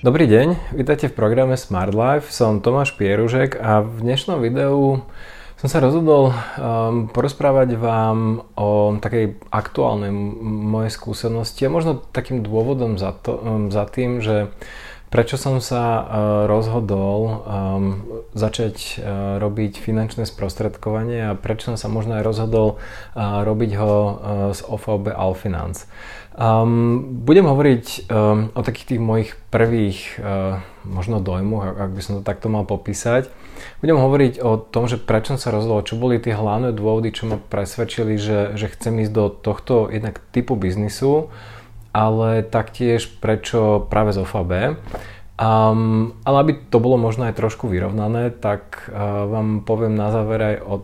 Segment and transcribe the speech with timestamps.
[0.00, 5.04] Dobrý deň, vítajte v programe Smart Life, som Tomáš Pieružek a v dnešnom videu
[5.60, 10.08] som sa rozhodol um, porozprávať vám o takej aktuálnej
[10.40, 14.48] mojej skúsenosti a možno takým dôvodom za, to, um, za tým, že
[15.12, 16.04] prečo som sa uh,
[16.48, 17.84] rozhodol um,
[18.32, 23.92] začať uh, robiť finančné sprostredkovanie a prečo som sa možno aj rozhodol uh, robiť ho
[23.92, 24.12] uh,
[24.56, 25.84] z OVB Alfinance.
[26.40, 32.12] Um, budem hovoriť um, o takých tých mojich prvých uh, možno dojmoch, ak by som
[32.16, 33.28] to takto mal popísať.
[33.84, 37.28] Budem hovoriť o tom, že prečo som sa rozhodol, čo boli tie hlavné dôvody, čo
[37.28, 41.28] ma presvedčili, že, že chcem ísť do tohto jednak typu biznisu,
[41.92, 44.80] ale taktiež prečo práve z OFAB.
[45.36, 50.40] Um, ale aby to bolo možno aj trošku vyrovnané, tak uh, vám poviem na záver
[50.40, 50.74] aj o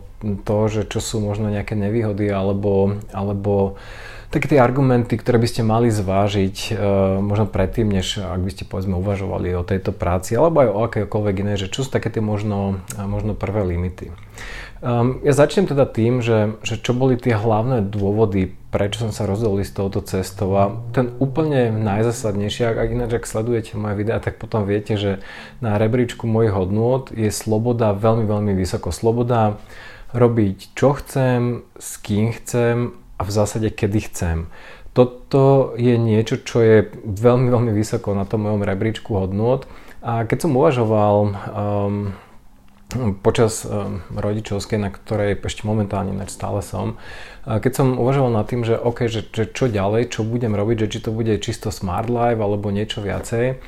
[0.45, 3.81] to, že čo sú možno nejaké nevýhody alebo, alebo
[4.27, 6.77] také tie argumenty, ktoré by ste mali zvážiť uh,
[7.23, 11.35] možno predtým, než ak by ste povedzme uvažovali o tejto práci alebo aj o akékoľvek
[11.43, 14.11] iné, že čo sú také tie možno, možno prvé limity.
[14.77, 19.25] Um, ja začnem teda tým, že, že čo boli tie hlavné dôvody, prečo som sa
[19.25, 24.21] rozhodol z touto cestou a ten úplne najzásadnejší, ak, ak ináč ak sledujete moje videá,
[24.21, 25.25] tak potom viete, že
[25.65, 28.93] na rebríčku mojich hodnôt je sloboda veľmi, veľmi vysoko.
[28.93, 29.57] Sloboda
[30.13, 34.37] robiť čo chcem, s kým chcem a v zásade kedy chcem.
[34.93, 39.65] Toto je niečo, čo je veľmi, veľmi vysoko na tom mojom rebríčku hodnôt.
[40.01, 42.13] A keď som uvažoval um,
[43.21, 46.97] počas um, rodičovskej, na ktorej ešte momentálne stále som,
[47.47, 50.91] keď som uvažoval nad tým, že OK, že, že čo ďalej, čo budem robiť, že
[50.97, 53.59] či to bude čisto smart life alebo niečo viacej,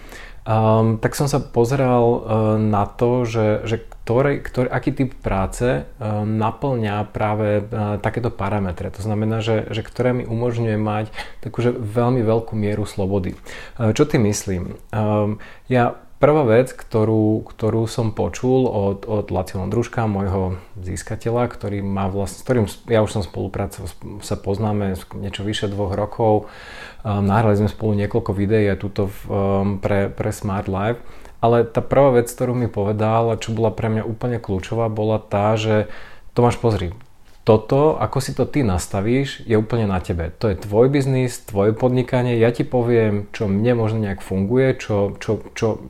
[0.49, 2.21] Um, tak som sa pozeral uh,
[2.57, 8.89] na to, že, že ktoré, ktoré, aký typ práce uh, naplňa práve uh, takéto parametre.
[8.89, 11.13] To znamená, že, že ktoré mi umožňuje mať
[11.45, 13.37] takúže veľmi veľkú mieru slobody.
[13.77, 14.81] Uh, čo tým myslím?
[15.69, 22.11] Ja Prvá vec, ktorú, ktorú som počul od, od Lacio Ondruška, môjho získateľa, ktorý má
[22.11, 26.51] vlastne, s ktorým ja už som spolupracoval, sa poznáme niečo vyše dvoch rokov,
[27.07, 30.99] um, nahrali sme spolu niekoľko videí aj tuto v, um, pre, pre Smart Life,
[31.39, 35.55] ale tá prvá vec, ktorú mi povedal čo bola pre mňa úplne kľúčová, bola tá,
[35.55, 35.87] že
[36.35, 36.95] Tomáš pozri,
[37.49, 40.29] toto, ako si to ty nastavíš, je úplne na tebe.
[40.37, 42.37] To je tvoj biznis, tvoje podnikanie.
[42.37, 45.81] Ja ti poviem, čo mne možno nejak funguje, čo, čo, čo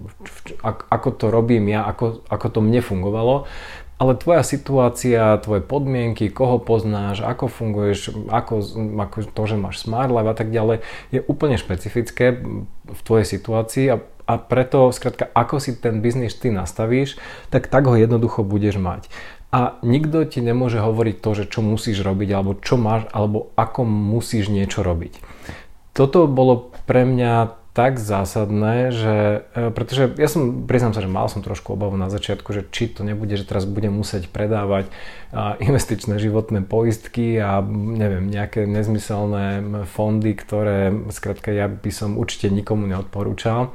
[0.63, 3.43] ako to robím ja, ako, ako to mne fungovalo.
[3.99, 8.63] Ale tvoja situácia, tvoje podmienky, koho poznáš, ako funguješ, ako,
[8.95, 10.79] ako to, že máš smart life a tak ďalej,
[11.11, 12.39] je úplne špecifické
[12.88, 13.99] v tvojej situácii a,
[14.29, 17.17] a preto, skrátka, ako si ten biznis ty nastavíš,
[17.50, 19.09] tak tak ho jednoducho budeš mať
[19.50, 23.81] a nikto ti nemôže hovoriť to, že čo musíš robiť, alebo čo máš, alebo ako
[23.81, 25.18] musíš niečo robiť.
[25.97, 31.29] Toto bolo pre mňa tak zásadné, že, e, pretože ja som, priznám sa, že mal
[31.29, 34.89] som trošku obavu na začiatku, že či to nebude, že teraz budem musieť predávať
[35.62, 42.89] investičné životné poistky a neviem, nejaké nezmyselné fondy, ktoré skrátka ja by som určite nikomu
[42.89, 43.73] neodporúčal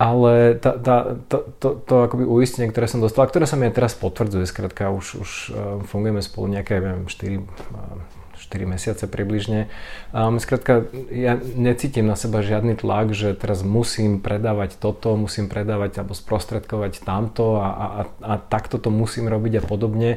[0.00, 3.76] ale tá, tá, to, to, to akoby uistenie, ktoré som dostal, ktoré sa mi aj
[3.76, 7.44] teraz potvrdzuje, skrátka už, už uh, fungujeme spolu nejaké, neviem, 4, uh,
[8.50, 9.70] 4 mesiace približne.
[10.10, 16.02] Um, skrátka, ja necítim na seba žiadny tlak, že teraz musím predávať toto, musím predávať
[16.02, 17.86] alebo sprostredkovať tamto a, a,
[18.26, 20.10] a takto to musím robiť a podobne.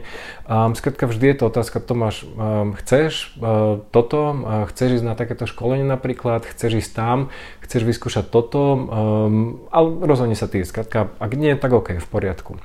[0.49, 5.13] Um, skrátka, vždy je to otázka, Tomáš, um, chceš uh, toto, uh, chceš ísť na
[5.13, 7.17] takéto školenie napríklad, chceš ísť tam,
[7.61, 10.65] chceš vyskúšať toto, um, ale rozhodni sa ty.
[10.65, 12.57] Skrátka, ak nie, tak OK, v poriadku.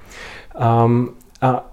[0.57, 1.13] Um,
[1.45, 1.69] a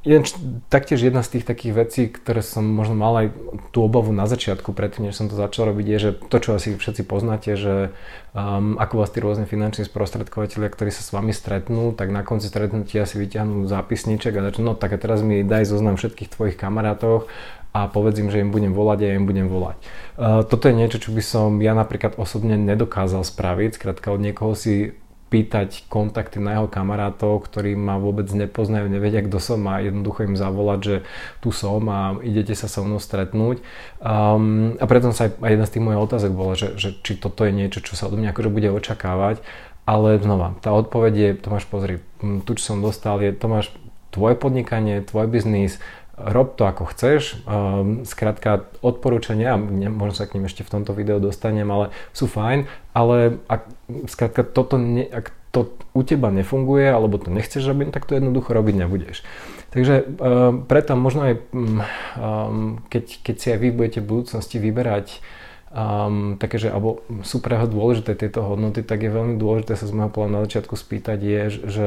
[0.00, 0.24] jeden,
[0.72, 3.26] taktiež jedna z tých takých vecí, ktoré som možno mal aj
[3.68, 6.72] tú obavu na začiatku, predtým, než som to začal robiť, je, že to, čo asi
[6.72, 7.92] všetci poznáte, že
[8.32, 12.48] um, ako vás tí rôzne finanční sprostredkovateľia, ktorí sa s vami stretnú, tak na konci
[12.48, 16.56] stretnutia si vyťahnú zápisníček a začnú, no tak a teraz mi daj zoznam všetkých tvojich
[16.56, 17.28] kamarátov
[17.70, 19.76] a povedz im, že im budem volať a ja im budem volať.
[20.16, 24.56] Uh, toto je niečo, čo by som ja napríklad osobne nedokázal spraviť, skrátka od niekoho
[24.56, 24.96] si
[25.30, 30.34] pýtať kontakty na jeho kamarátov, ktorí ma vôbec nepoznajú, nevedia, kto som a jednoducho im
[30.34, 30.96] zavolať, že
[31.38, 33.62] tu som a idete sa so mnou stretnúť.
[34.02, 37.14] Um, a preto sa aj, aj jedna z tých mojich otázok bola, že, že či
[37.14, 39.38] toto je niečo, čo sa odo mňa akože bude očakávať.
[39.86, 43.72] Ale znova, tá odpoveď je, Tomáš, pozri, tu, čo som dostal, je, Tomáš,
[44.10, 45.78] tvoje podnikanie, tvoj biznis,
[46.28, 47.40] rob to ako chceš.
[47.48, 49.56] Um, skrátka odporúčania,
[49.88, 53.62] možno sa k ním ešte v tomto videu dostanem, ale sú fajn, ale ak,
[54.10, 58.54] skrátka toto ne, ak to u teba nefunguje, alebo to nechceš robiť, tak to jednoducho
[58.54, 59.26] robiť nebudeš.
[59.74, 65.22] Takže um, preto možno aj um, keď, keď si aj vy budete v budúcnosti vyberať
[65.70, 69.94] um, také, že alebo sú pre dôležité tieto hodnoty, tak je veľmi dôležité sa z
[69.94, 71.86] môjho pohľadu na začiatku spýtať je, že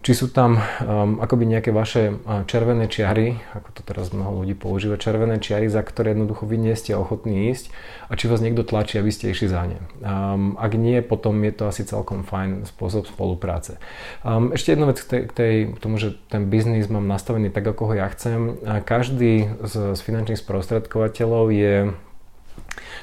[0.00, 4.56] či sú tam um, akoby nejaké vaše uh, červené čiary, ako to teraz mnoho ľudí
[4.56, 7.68] používa, červené čiary, za ktoré jednoducho vy nie ste ochotní ísť
[8.08, 9.76] a či vás niekto tlačí, aby ste išli za ne.
[10.00, 13.76] Um, ak nie, potom je to asi celkom fajn spôsob spolupráce.
[14.24, 17.52] Um, ešte jedna vec k, tej, k, tej, k tomu, že ten biznis mám nastavený
[17.52, 18.56] tak, ako ho ja chcem.
[18.64, 21.74] Každý z, z finančných sprostredkovateľov je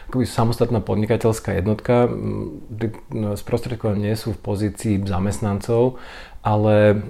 [0.07, 2.07] akoby samostatná podnikateľská jednotka.
[3.11, 5.99] No, sprostredkovia nie sú v pozícii zamestnancov,
[6.47, 7.03] ale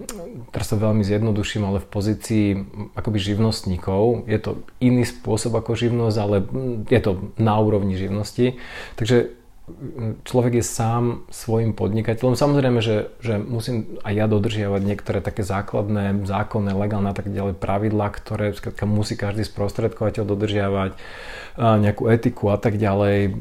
[0.49, 2.45] teraz to veľmi zjednoduším, ale v pozícii
[2.97, 4.25] akoby živnostníkov.
[4.25, 6.41] Je to iný spôsob ako živnosť, ale
[6.89, 8.57] je to na úrovni živnosti.
[8.97, 9.36] Takže
[10.23, 12.39] človek je sám svojim podnikateľom.
[12.39, 17.59] Samozrejme, že, že musím aj ja dodržiavať niektoré také základné, zákonné, legálne a tak ďalej
[17.59, 20.91] pravidlá, ktoré skrátka musí každý sprostredkovateľ dodržiavať,
[21.59, 23.33] nejakú etiku a tak ďalej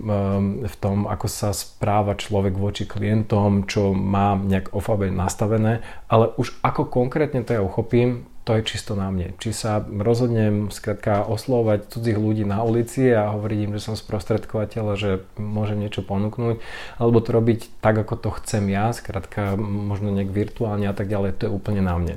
[0.67, 6.58] v tom, ako sa správa človek voči klientom, čo má nejak OFAB nastavené, ale už
[6.58, 9.35] ako konkrétne to ja uchopím, to je čisto na mne.
[9.43, 14.85] Či sa rozhodnem skrátka oslovať cudzích ľudí na ulici a hovoriť im, že som sprostredkovateľ
[14.95, 16.63] a že môžem niečo ponúknuť,
[17.03, 21.43] alebo to robiť tak, ako to chcem ja, skrátka možno nejak virtuálne a tak ďalej,
[21.43, 22.15] to je úplne na mne.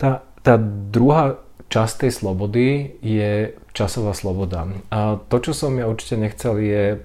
[0.00, 0.56] Tá, tá
[0.88, 1.36] druhá
[1.68, 4.68] časť tej slobody je časová sloboda.
[4.88, 6.98] A to, čo som ja určite nechcel, je e,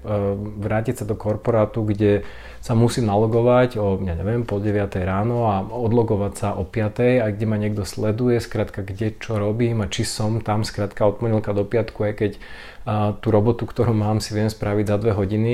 [0.60, 2.28] vrátiť sa do korporátu, kde
[2.62, 7.28] sa musím nalogovať o, ja neviem, po 9 ráno a odlogovať sa o 5 a
[7.32, 11.56] kde ma niekto sleduje, skrátka, kde čo robím a či som tam, skrátka, od pondelka
[11.56, 15.54] do piatku, aj keď a, tú robotu, ktorú mám, si viem spraviť za 2 hodiny.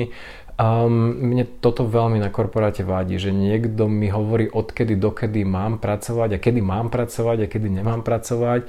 [0.54, 6.38] Um, mne toto veľmi na korporáte vadí, že niekto mi hovorí, odkedy dokedy mám pracovať
[6.38, 8.62] a kedy mám pracovať a kedy nemám pracovať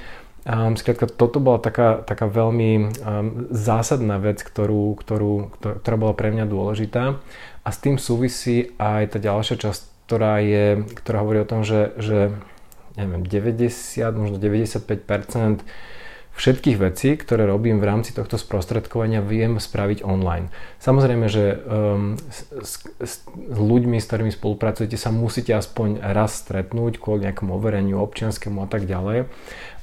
[0.46, 2.90] Um, skrátka, toto bola taká, taká veľmi um,
[3.50, 7.18] zásadná vec, ktorú, ktorú, ktorá bola pre mňa dôležitá.
[7.66, 11.98] A s tým súvisí aj tá ďalšia časť, ktorá, je, ktorá hovorí o tom, že,
[11.98, 12.30] že
[12.94, 13.66] neviem, 90,
[14.14, 15.66] možno 95%
[16.36, 20.52] všetkých vecí, ktoré robím v rámci tohto sprostredkovania, viem spraviť online.
[20.84, 23.14] Samozrejme, že um, s, s, s
[23.56, 28.84] ľuďmi, s ktorými spolupracujete, sa musíte aspoň raz stretnúť kvôli nejakému overeniu občianskému a tak
[28.84, 29.32] ďalej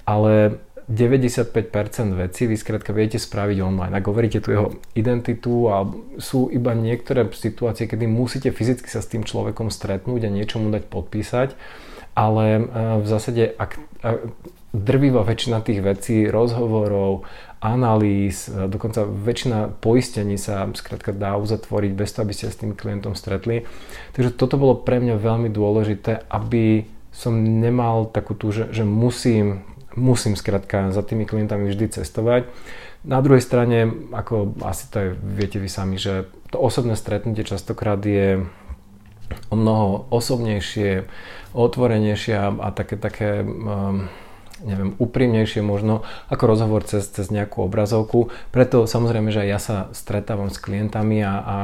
[0.02, 0.58] ale
[0.90, 1.54] 95%
[2.14, 3.94] vecí vy skrátka viete spraviť online.
[3.94, 4.68] Ak overíte tu jeho
[4.98, 5.86] identitu a
[6.18, 10.74] sú iba niektoré situácie, kedy musíte fyzicky sa s tým človekom stretnúť a niečo mu
[10.74, 11.48] dať podpísať,
[12.18, 12.62] ale e,
[13.00, 13.78] v zásade ak,
[14.72, 17.28] drvivá väčšina tých vecí, rozhovorov,
[17.60, 22.72] analýz, e, dokonca väčšina poistení sa skrátka dá uzatvoriť bez toho, aby ste s tým
[22.74, 23.68] klientom stretli.
[24.16, 29.60] Takže toto bolo pre mňa veľmi dôležité, aby som nemal takú tú, že, že musím
[29.96, 32.48] musím skrátka za tými klientami vždy cestovať.
[33.02, 37.98] Na druhej strane, ako asi to je, viete vy sami, že to osobné stretnutie častokrát
[37.98, 38.46] je
[39.50, 41.08] o mnoho osobnejšie,
[41.56, 44.06] otvorenejšie a také, také um,
[44.62, 48.30] neviem, úprimnejšie možno ako rozhovor cez, cez nejakú obrazovku.
[48.54, 51.58] Preto samozrejme, že aj ja sa stretávam s klientami a, a, a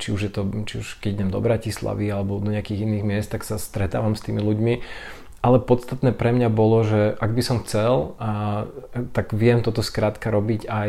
[0.00, 3.30] či už je to, či už keď idem do Bratislavy alebo do nejakých iných miest,
[3.30, 4.74] tak sa stretávam s tými ľuďmi
[5.46, 8.66] ale podstatné pre mňa bolo, že ak by som chcel, a,
[9.14, 10.88] tak viem toto skrátka robiť aj,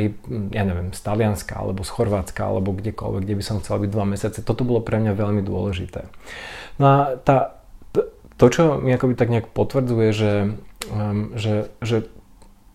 [0.50, 4.06] ja neviem, z Talianska, alebo z Chorvátska, alebo kdekoľvek, kde by som chcel byť dva
[4.10, 4.42] mesiace.
[4.42, 6.10] Toto bolo pre mňa veľmi dôležité.
[6.82, 7.62] No a tá,
[8.42, 10.34] to, čo mi akoby tak nejak potvrdzuje, že,
[10.90, 12.10] um, že, že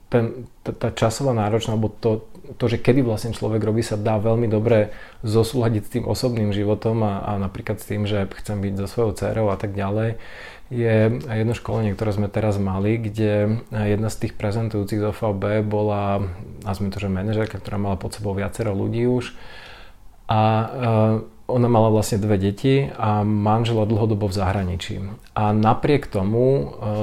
[0.06, 4.22] ten, tá, tá časová náročná, alebo to, to, že kedy vlastne človek robí, sa dá
[4.22, 4.92] veľmi dobre
[5.24, 9.10] zosúľadiť s tým osobným životom a, a napríklad s tým, že chcem byť so svojou
[9.18, 10.20] dcerou a tak ďalej,
[10.72, 16.24] je jedno školenie, ktoré sme teraz mali, kde jedna z tých prezentujúcich z OVB bola,
[16.64, 19.36] nazvime to, že manažerka, ktorá mala pod sebou viacero ľudí už.
[20.32, 20.40] A
[21.52, 25.04] ona mala vlastne dve deti a manžela dlhodobo v zahraničí.
[25.36, 26.62] A napriek tomu e,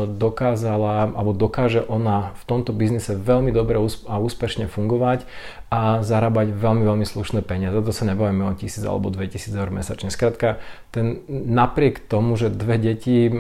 [0.10, 3.78] dokázala, alebo dokáže ona v tomto biznise veľmi dobre
[4.10, 5.30] a úspešne fungovať
[5.70, 7.78] a zarábať veľmi, veľmi slušné peniaze.
[7.78, 10.10] To sa nebavíme o 1000 alebo 2000 eur mesačne.
[10.10, 10.58] Skrátka,
[10.90, 13.34] ten, napriek tomu, že dve deti, e,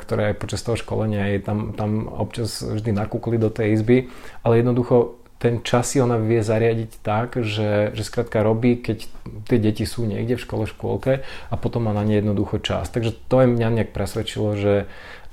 [0.00, 4.08] ktoré aj počas toho školenia jej tam, tam občas vždy nakúkli do tej izby,
[4.40, 9.04] ale jednoducho ten čas si ona vie zariadiť tak, že, že skrátka robí, keď
[9.44, 12.88] tie deti sú niekde v škole, v škôlke a potom má na ne jednoducho čas.
[12.88, 14.74] Takže to je mňa nejak presvedčilo, že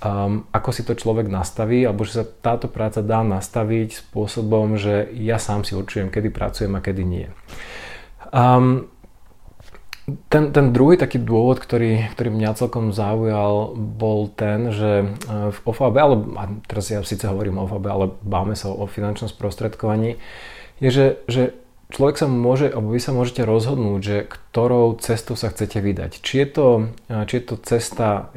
[0.04, 5.08] um, ako si to človek nastaví, alebo že sa táto práca dá nastaviť spôsobom, že
[5.16, 7.28] ja sám si určujem, kedy pracujem a kedy nie.
[8.36, 8.93] Um,
[10.04, 15.06] ten, ten druhý taký dôvod, ktorý, ktorý mňa celkom zaujal, bol ten, že e,
[15.56, 16.16] v OFAB, ale
[16.68, 20.20] teraz ja síce hovorím o OFAB, ale báme sa o finančnom sprostredkovaní,
[20.84, 21.44] je, že, že
[21.94, 26.20] človek sa môže, alebo vy sa môžete rozhodnúť, že ktorou cestou sa chcete vydať.
[26.26, 26.68] Či je to,
[27.30, 28.34] či je to cesta,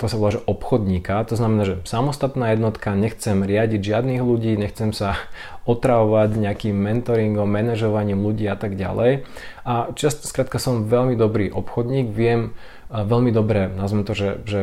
[0.00, 4.96] to sa volá, že obchodníka, to znamená, že samostatná jednotka, nechcem riadiť žiadnych ľudí, nechcem
[4.96, 5.20] sa
[5.72, 9.28] otravovať nejakým mentoringom, manažovaním ľudí a tak ďalej.
[9.68, 12.56] A často, skrátka, som veľmi dobrý obchodník, viem
[12.88, 14.60] veľmi dobre, nazvem to, že, že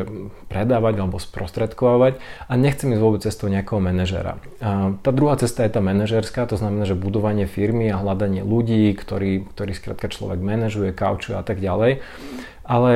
[0.50, 2.17] predávať alebo sprostredkovať
[2.50, 4.41] a nechcem ísť vôbec cestou nejakého manažera.
[4.60, 8.89] A tá druhá cesta je tá manažerská, to znamená, že budovanie firmy a hľadanie ľudí,
[8.98, 12.01] ktorí, ktorí skrátka človek manažuje, kaučuje a tak ďalej
[12.65, 12.91] ale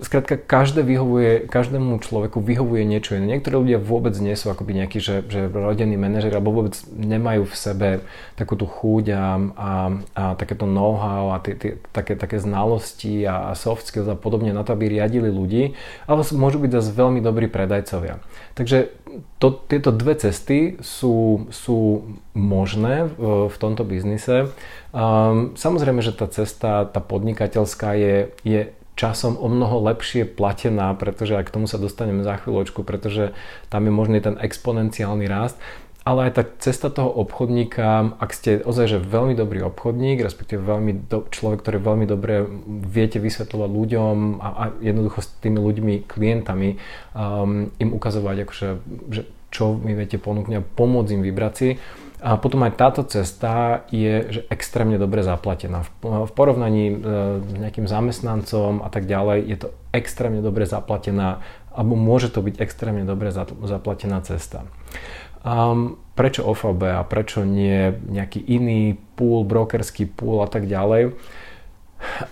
[0.00, 3.36] skrátka každé vyhovuje, každému človeku vyhovuje niečo iné.
[3.36, 7.54] Niektorí ľudia vôbec nie sú akoby nejakí, že, že rodení manažeri alebo vôbec nemajú v
[7.54, 7.88] sebe
[8.32, 9.70] takú tú chuť a, a,
[10.16, 14.56] a takéto know-how a tie, tie, také, také znalosti a, a soft skills a podobne
[14.56, 15.76] na to, aby riadili ľudí,
[16.08, 18.24] ale môžu byť zase veľmi dobrí predajcovia.
[18.56, 18.88] Takže
[19.36, 24.48] to, tieto dve cesty sú, sú možné v, v tomto biznise.
[24.96, 28.16] Um, samozrejme, že tá cesta, tá podnikateľská je,
[28.48, 28.60] je
[28.94, 33.34] časom o mnoho lepšie platená, pretože aj k tomu sa dostaneme za chvíľočku, pretože
[33.68, 35.58] tam je možný ten exponenciálny rast.
[36.04, 41.08] Ale aj tá cesta toho obchodníka, ak ste ozaj že veľmi dobrý obchodník, respektíve veľmi
[41.08, 46.76] do, človek, ktorý veľmi dobre viete vysvetľovať ľuďom a, a jednoducho s tými ľuďmi, klientami
[47.16, 48.68] um, im ukazovať, akože,
[49.16, 51.68] že čo mi viete ponúknuť a pomôcť im vybrať si,
[52.24, 55.84] a potom aj táto cesta je že extrémne dobre zaplatená.
[56.00, 56.96] V, porovnaní e,
[57.44, 62.64] s nejakým zamestnancom a tak ďalej je to extrémne dobre zaplatená alebo môže to byť
[62.64, 63.28] extrémne dobre
[63.68, 64.64] zaplatená cesta.
[65.44, 71.12] Um, prečo OVB a prečo nie nejaký iný pool, brokerský pool a tak ďalej?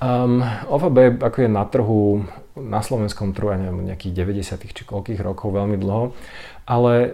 [0.01, 0.41] Um,
[0.73, 2.25] OVB ako je na trhu
[2.57, 6.13] na slovenskom trhu, ja neviem, nejakých 90 či koľkých rokov, veľmi dlho.
[6.63, 7.09] Ale e,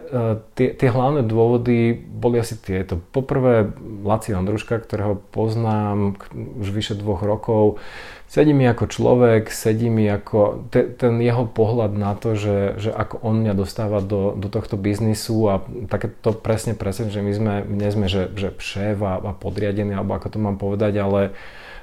[0.53, 3.01] tie, tie hlavné dôvody boli asi tieto.
[3.01, 3.73] Poprvé,
[4.05, 7.81] Laci Ondruška, ktorého poznám už vyše dvoch rokov,
[8.29, 12.91] sedí mi ako človek, sedí mi ako te, ten jeho pohľad na to, že, že
[12.93, 17.33] ako on mňa dostáva do, do tohto biznisu a také to presne presne, že my
[17.33, 21.33] sme, nie sme, že, že šéf a, podriadený, alebo ako to mám povedať, ale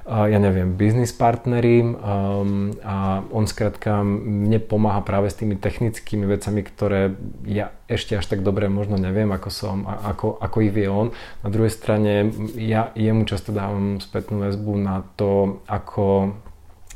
[0.06, 6.62] ja neviem, biznis partnery um, a on skrátka mne pomáha práve s tými technickými vecami,
[6.62, 11.10] ktoré ja ešte až tak dobre možno neviem, ako som, ako, ako ich vie on.
[11.42, 16.38] Na druhej strane ja jemu často dávam spätnú väzbu na to, ako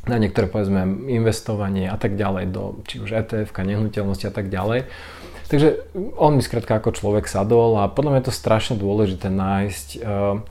[0.05, 4.85] na niektoré povedzme investovanie a tak ďalej do či už ETF, nehnuteľnosti a tak ďalej.
[5.49, 5.81] Takže
[6.13, 10.45] on mi skrátka ako človek sadol a podľa mňa je to strašne dôležité nájsť uh,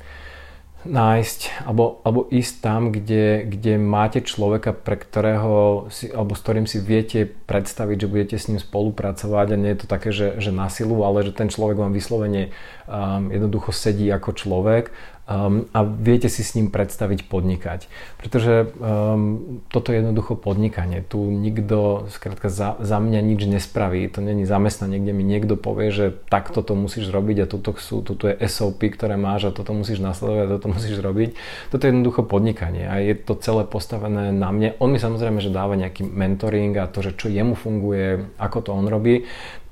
[0.87, 6.70] nájsť alebo, alebo ísť tam, kde, kde máte človeka, pre ktorého si, alebo s ktorým
[6.70, 10.54] si viete predstaviť, že budete s ním spolupracovať a nie je to také, že, že
[10.54, 12.54] na silu, ale že ten človek vám vyslovene
[12.87, 14.94] um, jednoducho sedí ako človek
[15.28, 17.87] um, a viete si s ním predstaviť podnikať.
[18.16, 21.04] Pretože um, toto je jednoducho podnikanie.
[21.04, 24.08] Tu nikto skrátka za, za mňa nič nespraví.
[24.16, 28.00] To není zamestnanie, kde mi niekto povie, že takto to musíš robiť a toto sú,
[28.00, 31.35] toto je SOP, ktoré máš a toto musíš nasledovať a toto musíš robiť.
[31.73, 34.77] Toto je jednoducho podnikanie a je to celé postavené na mne.
[34.79, 38.71] On mi samozrejme, že dáva nejaký mentoring a to, že čo jemu funguje, ako to
[38.77, 39.25] on robí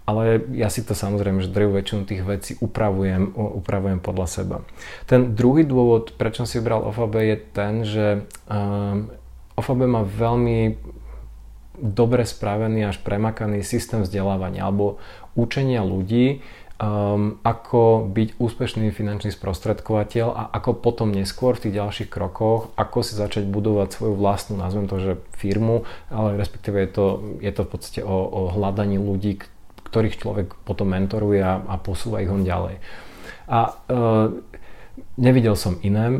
[0.07, 4.57] ale ja si to samozrejme, že drvú väčšinu tých vecí upravujem, upravujem podľa seba.
[5.11, 8.07] Ten druhý dôvod, prečo som si vybral OFAB je ten, že
[8.47, 9.11] um,
[9.59, 10.79] OFAB má veľmi
[11.77, 15.03] dobre spravený až premakaný systém vzdelávania alebo
[15.35, 16.41] učenia ľudí,
[16.77, 22.99] um, ako byť úspešný finančný sprostredkovateľ a ako potom neskôr v tých ďalších krokoch, ako
[23.01, 27.07] si začať budovať svoju vlastnú, nazvem to, že firmu, ale respektíve je to,
[27.41, 29.41] je to v podstate o, o hľadaní ľudí,
[29.89, 32.83] ktorých človek potom mentoruje a, a posúva ich on ďalej.
[33.47, 33.97] A e,
[35.17, 36.19] nevidel som iné e,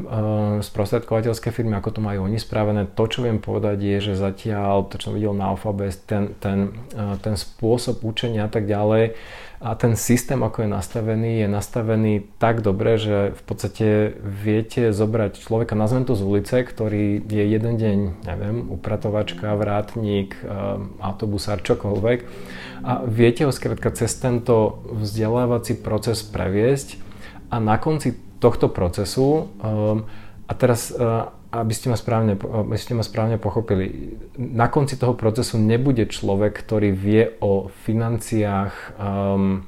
[0.63, 2.87] sprostredkovateľské firmy, ako to majú oni spravené.
[2.95, 6.73] To, čo viem povedať, je, že zatiaľ to, čo som videl na Alphabet, ten, ten,
[6.95, 9.19] e, ten spôsob učenia a tak ďalej,
[9.57, 13.87] a ten systém, ako je nastavený, je nastavený tak dobre, že v podstate
[14.21, 17.99] viete zobrať človeka, nazvem to z ulice, ktorý je jeden deň,
[18.29, 20.37] neviem, upratovačka, vrátnik,
[21.01, 22.19] autobusár, čokoľvek.
[22.85, 27.01] A viete ho skrátka cez tento vzdelávací proces previesť.
[27.49, 30.05] A na konci tohto procesu um,
[30.47, 31.33] a teraz uh,
[31.63, 36.53] aby ste, ma správne, aby ste ma správne pochopili, na konci toho procesu nebude človek,
[36.53, 39.65] ktorý vie o financiách um,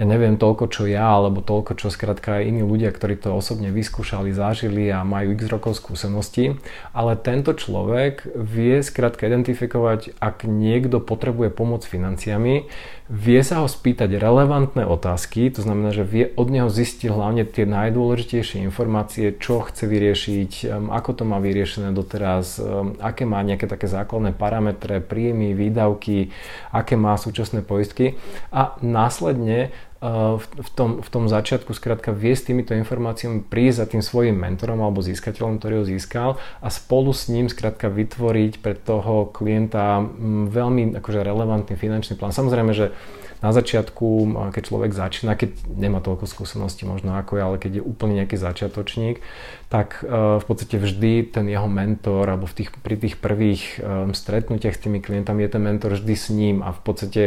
[0.00, 3.68] ja neviem toľko čo ja, alebo toľko čo skrátka aj iní ľudia, ktorí to osobne
[3.68, 6.56] vyskúšali, zažili a majú x rokov skúseností,
[6.96, 12.72] ale tento človek vie skrátka identifikovať, ak niekto potrebuje pomoc financiami,
[13.10, 17.66] vie sa ho spýtať relevantné otázky, to znamená, že vie od neho zistiť hlavne tie
[17.66, 23.66] najdôležitejšie informácie, čo chce vyriešiť, um, ako to má vyriešené doteraz, um, aké má nejaké
[23.66, 26.30] také základné parametre, príjmy, výdavky,
[26.70, 28.14] aké má súčasné poistky.
[28.54, 33.86] A následne uh, v tom, v tom začiatku skrátka vie s týmito informáciami prísť za
[33.88, 36.30] tým svojim mentorom alebo získateľom, ktorý ho získal
[36.60, 42.34] a spolu s ním skrátka vytvoriť pre toho klienta mm, veľmi akože relevantný finančný plán.
[42.34, 42.92] Samozrejme, že
[43.40, 47.82] na začiatku, keď človek začína, keď nemá toľko skúseností možno ako ja, ale keď je
[47.84, 49.24] úplne nejaký začiatočník,
[49.72, 54.12] tak e, v podstate vždy ten jeho mentor, alebo v tých, pri tých prvých e,
[54.12, 57.22] stretnutiach s tými klientami je ten mentor vždy s ním a v podstate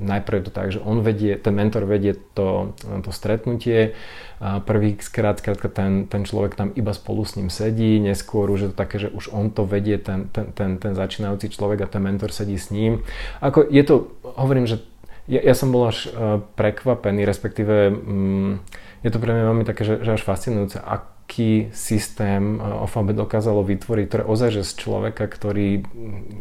[0.00, 2.72] najprv je to tak, že on vedie, ten mentor vedie to,
[3.04, 3.92] to stretnutie,
[4.38, 8.68] prvý skrát, skrátka ten, ten človek tam iba spolu s ním sedí, neskôr už je
[8.70, 12.02] to také, že už on to vedie, ten, ten, ten, ten začínajúci človek a ten
[12.02, 13.02] mentor sedí s ním.
[13.42, 14.78] Ako je to, hovorím, že
[15.28, 18.58] ja, ja som bol až uh, prekvapený, respektíve um,
[19.04, 23.60] je to pre mňa veľmi také, že, že až fascinujúce, aký systém uh, OFAB dokázalo
[23.62, 25.84] vytvoriť, ktoré ozaj, že z človeka, ktorý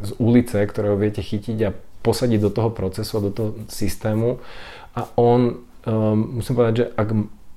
[0.02, 4.40] z ulice, ktorého viete chytiť a posadiť do toho procesu a do toho systému.
[4.96, 7.10] A on, um, musím povedať, že ak,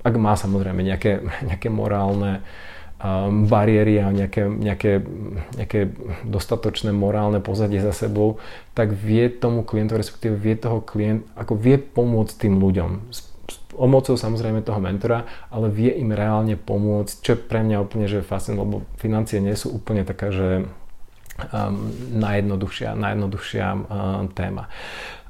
[0.03, 2.70] ak má samozrejme nejaké, nejaké morálne uh,
[3.01, 5.01] um, bariéry a nejaké, nejaké,
[5.57, 5.81] nejaké
[6.29, 8.39] dostatočné morálne pozadie za sebou,
[8.77, 12.91] tak vie tomu klientovi, respektíve vie toho klient, ako vie pomôcť tým ľuďom.
[13.11, 13.31] S
[13.81, 18.21] pomocou samozrejme toho mentora, ale vie im reálne pomôcť, čo je pre mňa úplne že
[18.21, 20.69] fascinujúce, lebo financie nie sú úplne taká, že
[21.49, 23.85] um, najjednoduchšia, najjednoduchšia um,
[24.37, 24.69] téma.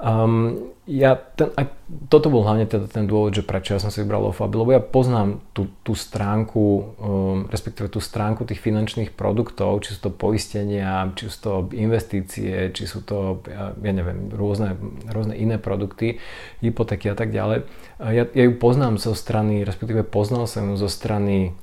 [0.01, 1.71] Um, ja ten, aj
[2.09, 4.83] toto bol hlavne teda ten dôvod, že prečo ja som si vybral OFAB, lebo ja
[4.83, 11.13] poznám tú, tú stránku, um, respektíve tú stránku tých finančných produktov, či sú to poistenia,
[11.15, 14.75] či sú to investície, či sú to, ja, ja neviem, rôzne,
[15.13, 16.19] rôzne iné produkty,
[16.65, 17.69] hypotéky a tak ďalej.
[18.01, 21.55] Ja, ja ju poznám zo strany, respektíve poznal som ju zo strany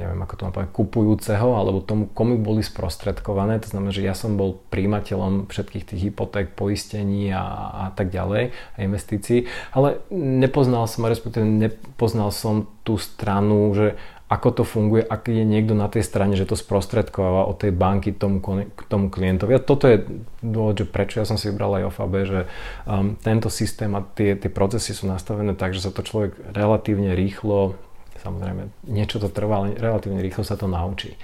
[0.00, 3.60] neviem ako to mám povedať, kupujúceho alebo tomu, komu boli sprostredkované.
[3.60, 8.56] To znamená, že ja som bol príjimateľom všetkých tých hypoték, poistení a, a tak ďalej
[8.56, 9.44] a investícií,
[9.76, 15.74] ale nepoznal som, respektíve nepoznal som tú stranu, že ako to funguje, ak je niekto
[15.74, 18.38] na tej strane, že to sprostredkováva od tej banky tomu,
[18.86, 19.58] tomu klientovi.
[19.58, 20.06] A toto je
[20.38, 22.40] dôvod, že prečo ja som si vybral aj OFAB, že
[22.86, 27.18] um, tento systém a tie, tie procesy sú nastavené tak, že sa to človek relatívne
[27.18, 27.74] rýchlo
[28.20, 31.16] Samozrejme, niečo to trvá, ale relatívne rýchlo sa to naučí.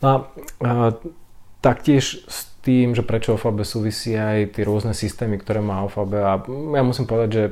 [0.00, 0.16] No a,
[0.64, 0.70] a
[1.60, 6.32] taktiež s tým, že prečo OFAB súvisí aj tie rôzne systémy, ktoré má OFAB a
[6.48, 7.44] ja musím povedať, že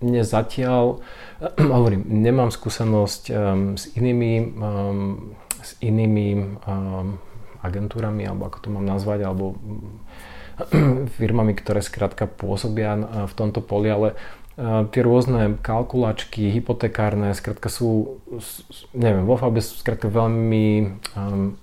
[0.00, 1.04] mne zatiaľ,
[1.76, 7.20] hovorím, nemám skúsenosť um, s inými, um, s inými um,
[7.60, 9.56] agentúrami, alebo ako to mám nazvať, alebo
[11.20, 12.96] firmami, ktoré skrátka pôsobia
[13.28, 14.16] v tomto poli, ale
[14.56, 18.22] tie rôzne kalkulačky, hypotekárne, skrátka sú,
[18.94, 21.58] neviem, vo Fabe sú skrátka veľmi um,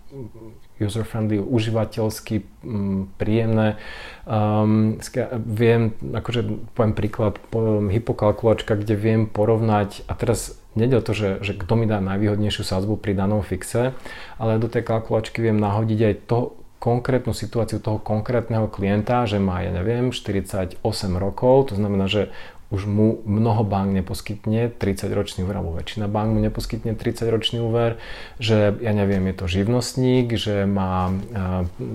[0.75, 3.79] user-friendly, užívateľsky um, príjemné.
[4.27, 4.99] Um,
[5.47, 6.43] viem, akože
[6.75, 11.79] poviem príklad, poviem hypokalkulačka, kde viem porovnať, a teraz nejde o to, že, že kto
[11.79, 13.95] mi dá najvýhodnejšiu sázbu pri danom fixe,
[14.35, 16.39] ale do tej kalkulačky viem nahodiť aj to,
[16.81, 20.81] konkrétnu situáciu toho konkrétneho klienta, že má, ja neviem, 48
[21.21, 22.33] rokov, to znamená, že
[22.71, 27.99] už mu mnoho bank neposkytne 30-ročný úver, alebo väčšina bank mu neposkytne 30-ročný úver,
[28.39, 31.11] že ja neviem, je to živnostník, že má,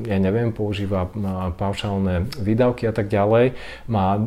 [0.04, 1.08] ja neviem, používa
[1.56, 3.56] paušálne výdavky a tak ďalej,
[3.88, 4.20] má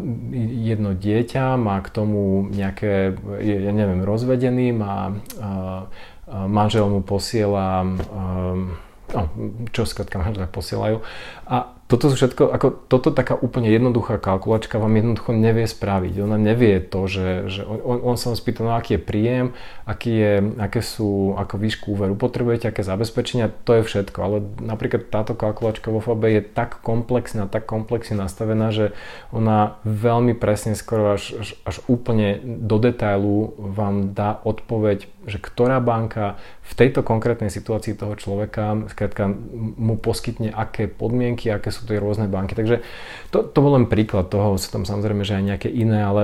[0.58, 3.14] jedno dieťa, má k tomu nejaké,
[3.46, 5.14] ja neviem, rozvedený, má
[6.30, 7.86] manžel mu posiela
[9.14, 9.22] no,
[9.70, 11.02] čo skrátka manželia posielajú.
[11.46, 16.22] A toto sú všetko, ako toto taká úplne jednoduchá kalkulačka vám jednoducho nevie spraviť.
[16.22, 19.46] Ona nevie to, že, že on, on sa vám spýta, no aký je príjem,
[19.90, 24.18] aký je, aké sú, ako výšku úveru potrebujete, aké zabezpečenia, to je všetko.
[24.22, 28.94] Ale napríklad táto kalkulačka vo FAB je tak komplexná, tak komplexne nastavená, že
[29.34, 35.78] ona veľmi presne skoro až, až, až úplne do detailu vám dá odpoveď, že ktorá
[35.80, 39.30] banka v tejto konkrétnej situácii toho človeka skrátka
[39.80, 42.58] mu poskytne aké podmienky, aké sú tie rôzne banky.
[42.58, 42.82] Takže
[43.30, 46.22] to, to bol len príklad toho, sú tam samozrejme, že aj nejaké iné, ale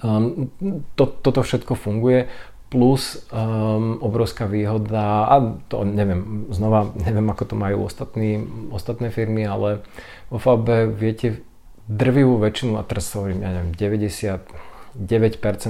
[0.00, 0.50] um,
[0.96, 2.26] to, toto všetko funguje
[2.66, 5.34] plus um, obrovská výhoda, a
[5.70, 8.42] to neviem, znova neviem, ako to majú ostatní,
[8.74, 9.86] ostatné firmy, ale
[10.26, 11.46] vo FAB viete
[11.86, 14.50] drvivú väčšinu, a teraz hovorím, ja neviem, 99%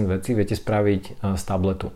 [0.08, 1.92] vecí viete spraviť uh, z tabletu.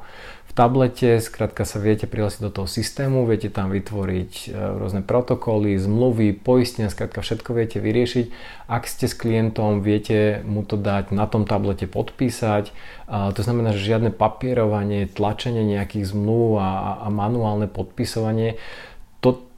[0.51, 5.79] V tablete, skrátka sa viete prihlásiť do toho systému, viete tam vytvoriť e, rôzne protokoly,
[5.79, 8.27] zmluvy, poistenia, skrátka všetko viete vyriešiť.
[8.67, 12.75] Ak ste s klientom, viete mu to dať na tom tablete podpísať.
[13.11, 16.71] To znamená, že žiadne papierovanie, tlačenie nejakých zmluv a,
[17.03, 18.63] a manuálne podpisovanie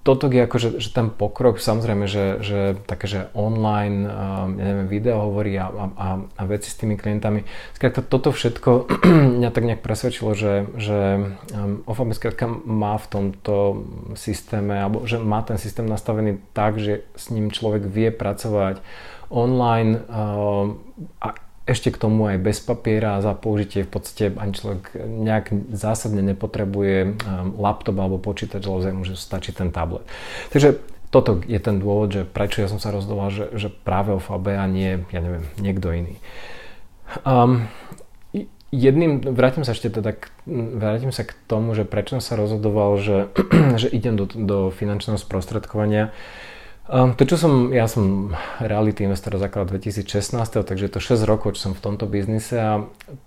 [0.03, 2.61] toto je akože že ten pokrok, samozrejme, že, že
[2.91, 7.47] také, že online, um, ja neviem, video hovorí a, a, a veci s tými klientami.
[7.79, 8.91] Skrátka, toto všetko
[9.39, 10.99] mňa tak nejak presvedčilo, že, že
[11.55, 13.55] um, OFAB skrátka má v tomto
[14.19, 18.83] systéme, alebo že má ten systém nastavený tak, že s ním človek vie pracovať
[19.31, 20.83] online um,
[21.23, 26.19] a ešte k tomu aj bez papiera za použitie v podstate ani človek nejak zásadne
[26.35, 27.15] nepotrebuje um,
[27.63, 30.03] laptop alebo počítač, lebo mu, že stačí ten tablet.
[30.51, 30.83] Takže
[31.15, 34.59] toto je ten dôvod, že prečo ja som sa rozhodoval, že, že práve o FAB
[34.59, 36.17] a nie, ja neviem, niekto iný.
[37.23, 37.69] Um,
[38.73, 42.99] jedným, vrátim sa ešte teda, k, vrátim sa k tomu, že prečo som sa rozhodoval,
[42.99, 43.31] že,
[43.81, 46.11] že idem do, do finančného sprostredkovania.
[46.11, 46.17] Um,
[46.91, 50.35] to, čo som, ja som reality investor základ 2016,
[50.67, 52.73] takže to 6 rokov, čo som v tomto biznise a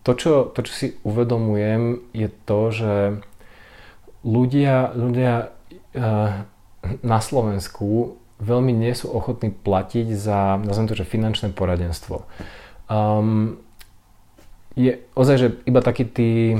[0.03, 2.93] to, čo, to, čo si uvedomujem, je to, že
[4.27, 5.55] ľudia, ľudia
[5.95, 6.43] uh,
[6.99, 12.27] na Slovensku veľmi nie sú ochotní platiť za, nazvem to, že finančné poradenstvo.
[12.91, 13.63] Um,
[14.75, 16.59] je ozaj, že iba takí tí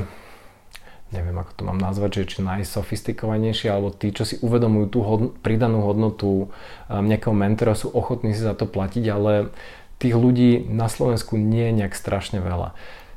[1.14, 5.32] neviem ako to mám nazvať, že či najsofistikovanejšie, alebo tí, čo si uvedomujú tú hodn-
[5.44, 9.54] pridanú hodnotu um, nejakého mentora, sú ochotní si za to platiť, ale
[10.02, 12.74] tých ľudí na Slovensku nie je nejak strašne veľa.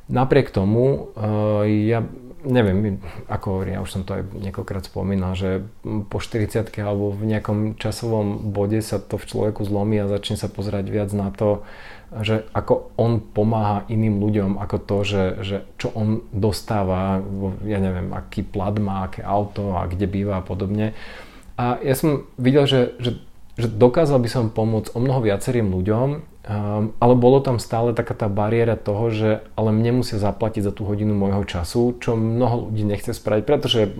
[0.09, 2.05] Napriek tomu, uh, ja
[2.45, 5.67] neviem, ako hovorím, ja už som to aj niekoľkrát spomínal, že
[6.07, 10.47] po 40 alebo v nejakom časovom bode sa to v človeku zlomí a začne sa
[10.47, 11.67] pozerať viac na to,
[12.09, 17.21] že ako on pomáha iným ľuďom, ako to, že, že čo on dostáva,
[17.61, 20.97] ja neviem, aký plat má, aké auto a kde býva a podobne.
[21.53, 23.21] A ja som videl, že, že,
[23.61, 26.21] že dokázal by som pomôcť o mnoho viacerým ľuďom, um,
[26.97, 30.89] ale bolo tam stále taká tá bariéra toho, že ale mne musia zaplatiť za tú
[30.89, 33.93] hodinu môjho času, čo mnoho ľudí nechce spraviť, pretože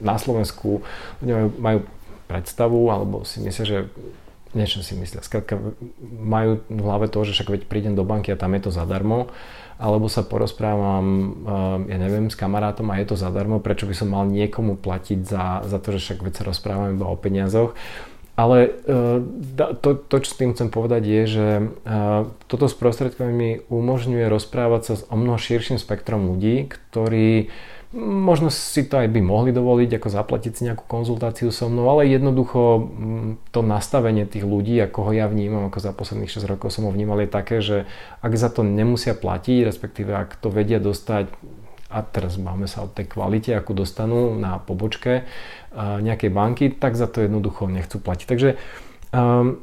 [0.00, 0.80] na Slovensku
[1.20, 1.84] ľudia majú
[2.30, 3.78] predstavu alebo si myslia, že
[4.52, 5.22] niečo si myslia.
[5.22, 5.58] Skrátka
[6.02, 9.30] majú v hlave to, že však veď prídem do banky a tam je to zadarmo,
[9.80, 11.06] alebo sa porozprávam,
[11.86, 15.20] eh, ja neviem, s kamarátom a je to zadarmo, prečo by som mal niekomu platiť
[15.22, 17.78] za, za to, že však veď sa rozprávame iba o peniazoch.
[18.34, 19.18] Ale eh,
[19.80, 24.82] to, to, čo s tým chcem povedať, je, že eh, toto sprostredkovanie mi umožňuje rozprávať
[24.82, 27.52] sa s o mnoho širším spektrom ľudí, ktorí
[27.90, 32.06] Možno si to aj by mohli dovoliť, ako zaplatiť si nejakú konzultáciu so mnou, ale
[32.06, 36.70] jednoducho mm, to nastavenie tých ľudí, ako ho ja vnímam, ako za posledných 6 rokov
[36.70, 37.90] som ho vnímal, je také, že
[38.22, 41.34] ak za to nemusia platiť, respektíve ak to vedia dostať
[41.90, 45.26] a teraz máme sa o tej kvalite, akú dostanú na pobočke
[45.74, 48.26] nejakej banky, tak za to jednoducho nechcú platiť.
[48.30, 48.50] Takže
[49.10, 49.58] um,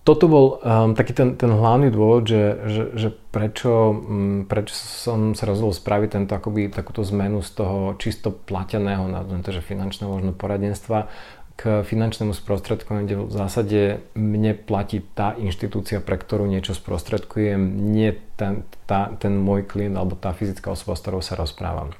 [0.00, 5.36] toto bol um, taký ten, ten hlavný dôvod, že, že, že prečo, um, prečo som
[5.36, 10.08] sa rozhodol spraviť tento, akoby, takúto zmenu z toho čisto plateného, nazvem to, že finančného
[10.08, 11.12] možno poradenstva
[11.60, 13.80] k finančnému sprostredkovaniu, kde v zásade
[14.16, 17.60] mne platí tá inštitúcia, pre ktorú niečo sprostredkujem,
[17.92, 21.92] nie ten, tá, ten môj klient alebo tá fyzická osoba, s ktorou sa rozprávam.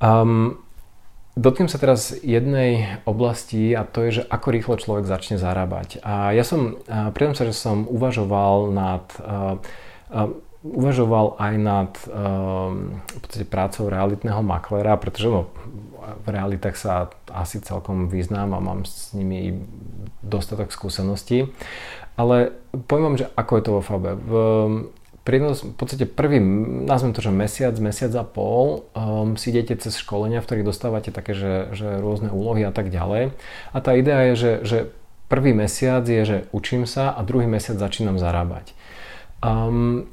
[0.00, 0.64] Um,
[1.32, 6.04] Dotknem sa teraz jednej oblasti a to je, že ako rýchlo človek začne zarábať.
[6.04, 9.08] A ja som, pritom sa, že som uvažoval nad,
[10.60, 11.92] uvažoval aj nad
[13.16, 15.48] podstate prácou realitného maklera, pretože no,
[16.20, 19.64] v realitách sa asi celkom význam a mám s nimi
[20.20, 21.48] dostatok skúseností.
[22.12, 22.52] Ale
[22.92, 24.04] poviem vám, že ako je to vo FAB.
[24.20, 24.32] V,
[25.22, 26.42] prínos, v podstate prvý,
[26.86, 31.14] nazvem to, že mesiac, mesiac a pol um, si idete cez školenia, v ktorých dostávate
[31.14, 33.30] také, že, že rôzne úlohy a tak ďalej.
[33.70, 34.78] A tá idea je, že, že
[35.30, 38.74] prvý mesiac je, že učím sa a druhý mesiac začínam zarábať.
[39.42, 40.10] Um,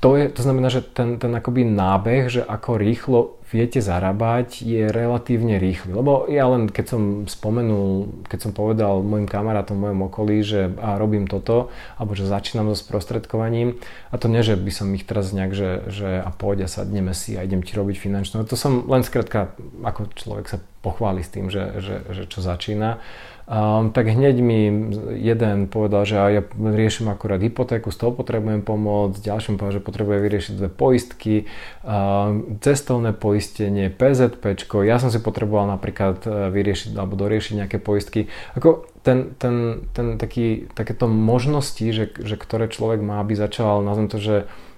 [0.00, 4.88] to, je, to znamená, že ten, ten akoby nábeh, že ako rýchlo viete zarábať, je
[4.88, 5.92] relatívne rýchly.
[5.92, 10.72] Lebo ja len keď som spomenul, keď som povedal mojim kamarátom v mojom okolí, že
[10.80, 11.68] a robím toto,
[12.00, 13.76] alebo že začínam so sprostredkovaním,
[14.08, 17.12] a to nie, že by som ich teraz nejak, že, že a poď a sadneme
[17.12, 18.40] si a idem ti robiť finančnú.
[18.48, 19.52] To som len skrátka,
[19.84, 23.04] ako človek sa pochváli s tým, že, že, že čo začína
[23.50, 24.70] Um, tak hneď mi
[25.18, 30.18] jeden povedal, že ja riešim akurát hypotéku, z toho potrebujem pomôcť, ďalším povedal, že potrebuje
[30.22, 31.50] vyriešiť dve poistky,
[31.82, 34.54] um, cestovné poistenie, PZP,
[34.86, 38.30] ja som si potreboval napríklad e, vyriešiť alebo doriešiť nejaké poistky.
[38.54, 44.06] Ako ten, ten, ten taký, takéto možnosti, že, že ktoré človek má, aby začal, nazvem
[44.06, 44.36] to, že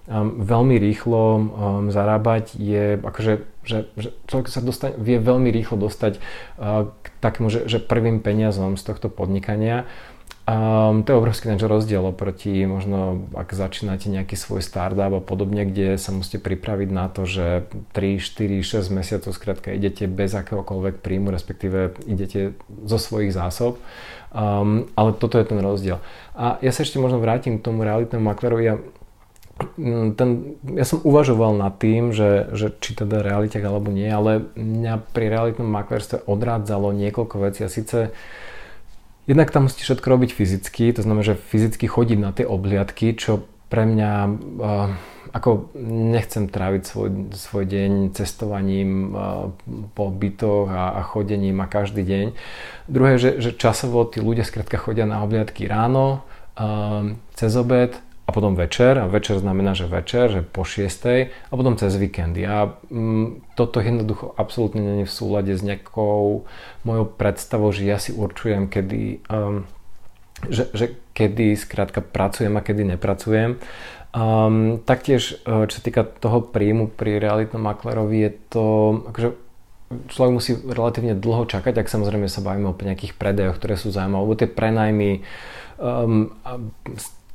[0.08, 1.44] um, veľmi rýchlo um,
[1.92, 7.48] zarábať je akože, že, že človek sa dostane, vie veľmi rýchlo dostať uh, k takému,
[7.48, 9.86] že, že prvým peniazom z tohto podnikania.
[10.42, 15.62] Um, to je obrovský ten rozdiel oproti možno, ak začínate nejaký svoj startup a podobne,
[15.62, 20.98] kde sa musíte pripraviť na to, že 3, 4, 6 mesiacov skrátka idete bez akéhokoľvek
[20.98, 23.78] príjmu, respektíve idete zo svojich zásob.
[24.34, 26.02] Um, ale toto je ten rozdiel.
[26.34, 28.64] A ja sa ešte možno vrátim k tomu realitnému maklerovi.
[28.66, 28.82] Ja,
[30.16, 35.12] ten, ja som uvažoval nad tým, že, že či teda realitek alebo nie, ale mňa
[35.12, 38.12] pri realitnom maklerstve odrádzalo niekoľko vecí a síce
[39.22, 43.46] Jednak tam musíte všetko robiť fyzicky, to znamená, že fyzicky chodiť na tie obhliadky, čo
[43.70, 44.90] pre mňa uh,
[45.30, 45.70] ako
[46.12, 49.48] nechcem tráviť svoj, svoj deň cestovaním uh,
[49.94, 52.26] po bytoch a, a chodením a každý deň.
[52.90, 56.26] Druhé, že, že časovo tí ľudia skrátka chodia na obhliadky ráno,
[56.58, 60.86] uh, cez obed a potom večer, a večer znamená, že večer, že po 6.
[61.26, 62.46] a potom cez víkendy.
[62.46, 66.46] A mm, toto jednoducho absolútne není v súlade s nejakou
[66.86, 69.66] mojou predstavou, že ja si určujem, kedy, um,
[70.46, 73.58] že, že kedy skrátka pracujem a kedy nepracujem.
[74.14, 78.64] Um, taktiež, uh, čo sa týka toho príjmu pri realitnom maklerovi, je to
[79.10, 79.30] akože
[80.08, 84.22] človek musí relatívne dlho čakať, ak samozrejme sa bavíme o nejakých predajoch, ktoré sú zaujímavé,
[84.24, 85.10] lebo tie prenajmy
[85.76, 86.32] um,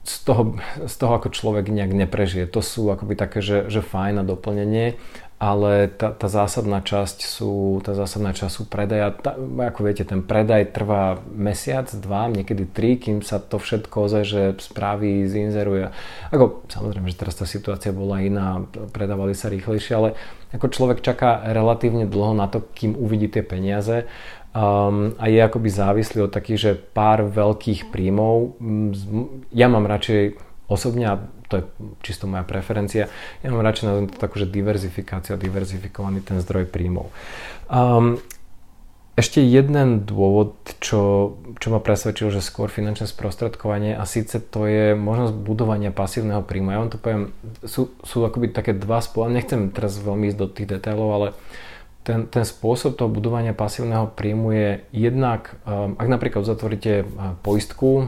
[0.08, 0.43] z toho,
[0.88, 2.48] z toho ako človek nejak neprežije.
[2.56, 4.96] To sú akoby také, že, že fajn na doplnenie,
[5.38, 9.13] ale tá, tá zásadná časť sú, tá zásadná časť sú predaja.
[9.13, 14.24] Tá, ako viete, ten predaj trvá mesiac, dva, niekedy tri, kým sa to všetko ozaj,
[14.26, 15.93] že spraví, zinzeruje.
[16.34, 20.10] Ako, samozrejme, že teraz tá situácia bola iná, predávali sa rýchlejšie, ale
[20.58, 24.10] ako človek čaká relatívne dlho na to, kým uvidí tie peniaze
[24.58, 28.58] um, a je akoby závislý od takých, že pár veľkých príjmov.
[29.54, 31.15] Ja mám radšej osobne, a
[31.48, 31.63] to je
[32.02, 33.08] čisto moja preferencia,
[33.46, 37.13] ja mám radšej na to takú, že diverzifikácia, diverzifikovaný ten zdroj príjmov.
[37.70, 38.17] Um,
[39.17, 44.93] ešte jeden dôvod, čo, čo ma presvedčil, že skôr finančné sprostredkovanie a síce to je
[44.93, 46.70] možnosť budovania pasívneho príjmu.
[46.70, 47.34] Ja vám to poviem,
[47.65, 51.28] sú, sú akoby také dva spôsoby, nechcem teraz veľmi ísť do tých detailov, ale
[52.08, 58.08] ten, ten spôsob toho budovania pasívneho príjmu je jednak, um, ak napríklad uzatvoríte uh, poistku,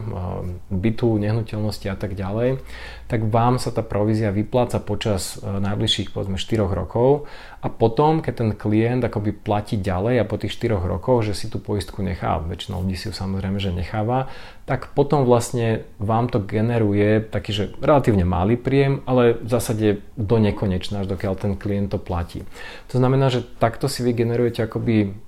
[0.72, 2.64] bytu, nehnuteľnosti a tak ďalej,
[3.12, 7.28] tak vám sa tá provízia vypláca počas uh, najbližších povedzme 4 rokov.
[7.60, 11.52] A potom, keď ten klient akoby platí ďalej a po tých 4 rokoch, že si
[11.52, 14.32] tú poistku nechá, väčšinou ľudí si ju samozrejme, že necháva,
[14.70, 20.38] tak potom vlastne vám to generuje taký, že relatívne malý príjem, ale v zásade do
[20.38, 22.46] nekonečna, až dokiaľ ten klient to platí.
[22.94, 25.18] To znamená, že takto si vy generujete akoby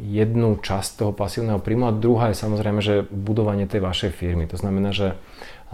[0.00, 4.48] jednu časť toho pasívneho príjmu a druhá je samozrejme, že budovanie tej vašej firmy.
[4.48, 5.20] To znamená, že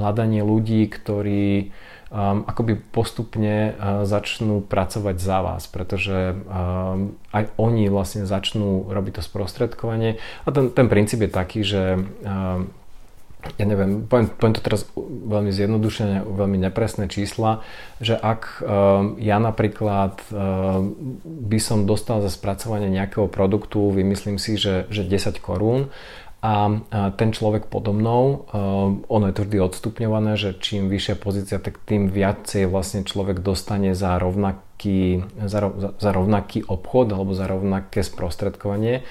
[0.03, 1.71] hľadanie ľudí, ktorí
[2.11, 9.19] um, akoby postupne uh, začnú pracovať za vás, pretože um, aj oni vlastne začnú robiť
[9.19, 12.82] to sprostredkovanie a ten, ten princíp je taký, že um,
[13.59, 17.67] ja neviem, poviem, poviem to teraz veľmi zjednodušene, veľmi nepresné čísla,
[17.99, 24.55] že ak um, ja napríklad um, by som dostal za spracovanie nejakého produktu, vymyslím si,
[24.55, 25.91] že, že 10 korún,
[26.43, 26.83] a
[27.15, 28.51] ten človek podo mnou,
[29.07, 33.95] ono je to vždy odstupňované, že čím vyššia pozícia, tak tým viacej vlastne človek dostane
[33.95, 35.71] za rovnaký, za,
[36.03, 39.07] za rovnaký obchod alebo za rovnaké sprostredkovanie.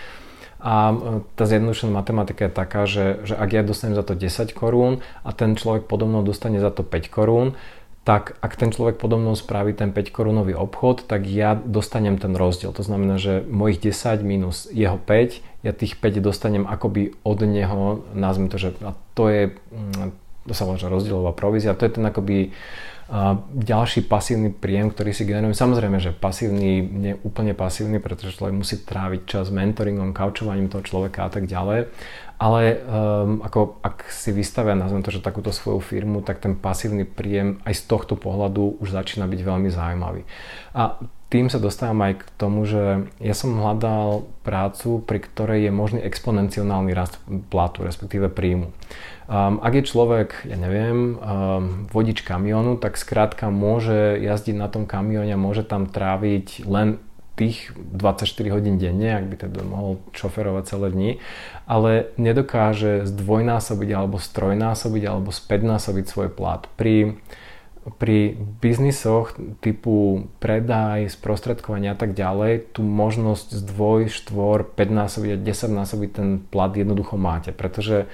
[0.61, 0.93] A
[1.33, 5.33] tá zjednodušená matematika je taká, že, že ak ja dostanem za to 10 korún a
[5.33, 7.57] ten človek podo mnou dostane za to 5 korún,
[8.01, 12.33] tak ak ten človek podo mnou spraví ten 5 korunový obchod, tak ja dostanem ten
[12.33, 12.73] rozdiel.
[12.73, 18.01] To znamená, že mojich 10 minus jeho 5, ja tých 5 dostanem akoby od neho,
[18.17, 22.05] nazvime to, že a to je, mm, to sa volá rozdielová provízia, to je ten
[22.05, 22.55] akoby
[23.11, 25.51] a ďalší pasívny príjem, ktorý si generujem.
[25.51, 31.27] Samozrejme, že pasívny, nie úplne pasívny, pretože človek musí tráviť čas mentoringom, kaučovaním toho človeka
[31.27, 31.91] a tak ďalej
[32.41, 37.05] ale um, ako ak si vystavia, nazvem to, že takúto svoju firmu, tak ten pasívny
[37.05, 40.25] príjem aj z tohto pohľadu už začína byť veľmi zaujímavý.
[40.73, 40.97] A
[41.29, 45.99] tým sa dostávam aj k tomu, že ja som hľadal prácu, pri ktorej je možný
[46.01, 47.21] exponenciálny rast
[47.53, 48.73] platu, respektíve príjmu.
[49.31, 54.83] Um, ak je človek, ja neviem, um, vodič kamionu, tak skrátka môže jazdiť na tom
[54.83, 56.99] kamióne a môže tam tráviť len
[57.39, 61.11] tých 24 hodín denne, ak by teda mohol šoferovať celé dni,
[61.63, 66.67] ale nedokáže zdvojnásobiť alebo strojnásobiť alebo späťnásobiť svoj plat.
[66.75, 67.23] Pri,
[68.03, 69.31] pri biznisoch
[69.63, 76.09] typu predaj, sprostredkovania a tak ďalej, tú možnosť zdvoj, štvor, 5 násobiť a 10 násobiť
[76.11, 78.11] ten plat jednoducho máte, pretože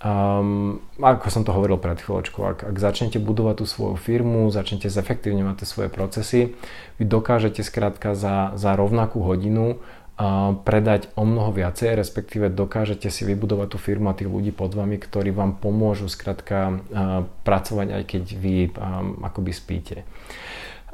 [0.00, 4.88] Um, ako som to hovoril pred chvíľočkou, ak, ak začnete budovať tú svoju firmu, začnete
[4.88, 6.56] zefektívňovať tie svoje procesy,
[6.96, 13.28] vy dokážete skrátka za, za rovnakú hodinu uh, predať o mnoho viacej, respektíve dokážete si
[13.28, 18.02] vybudovať tú firmu a tých ľudí pod vami, ktorí vám pomôžu skrátka uh, pracovať, aj
[18.08, 20.08] keď vy um, akoby spíte.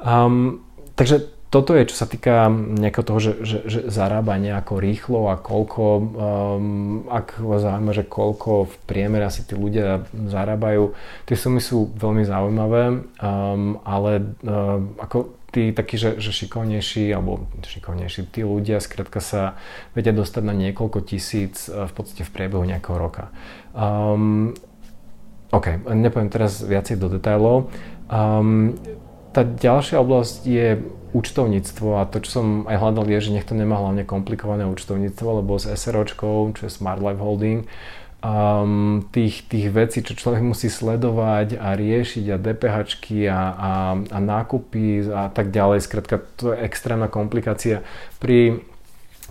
[0.03, 0.66] Um,
[0.99, 5.40] takže toto je, čo sa týka nejakého toho, že, že, že zarába nejako rýchlo a
[5.40, 10.92] koľko, um, ak vás zaujíma, že koľko v priemere asi tí ľudia zarábajú,
[11.25, 12.83] tie sumy sú veľmi zaujímavé,
[13.25, 19.57] um, ale um, ako tí takí, že, že šikovnejší, alebo šikovnejší, tí ľudia skrátka sa
[19.97, 23.33] vedia dostať na niekoľko tisíc uh, v podstate v priebehu nejakého roka.
[23.73, 24.53] Um,
[25.57, 27.73] OK, nepoviem teraz viacej do detailov.
[28.12, 28.77] Um,
[29.33, 30.69] tá ďalšia oblasť je
[31.16, 35.40] účtovníctvo a to, čo som aj hľadal, je, že nech to nemá hlavne komplikované účtovníctvo,
[35.40, 37.64] lebo s SROčkou, čo je Smart Life Holding,
[38.20, 44.18] um, tých, tých vecí, čo človek musí sledovať a riešiť a DPHčky a, a, a
[44.20, 47.81] nákupy a tak ďalej, skrátka to je extrémna komplikácia.
[48.20, 48.61] Pri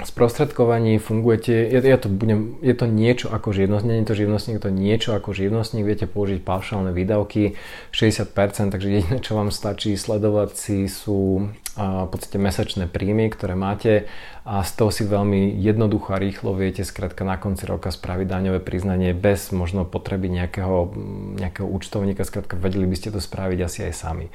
[0.04, 4.58] sprostredkovaní fungujete, je, je, to, budem, je to niečo ako živnostník, nie je to živnostník,
[4.60, 7.56] to niečo ako živnostník, viete použiť paušálne výdavky
[7.96, 11.48] 60%, takže jediné, čo vám stačí sledovať si sú
[11.80, 14.12] a, v podstate mesačné príjmy, ktoré máte.
[14.44, 18.60] A z toho si veľmi jednoducho a rýchlo viete skrátka na konci roka spraviť daňové
[18.60, 20.92] priznanie bez možno potreby nejakého,
[21.40, 24.28] nejakého účtovníka, skrátka vedeli by ste to spraviť asi aj sami.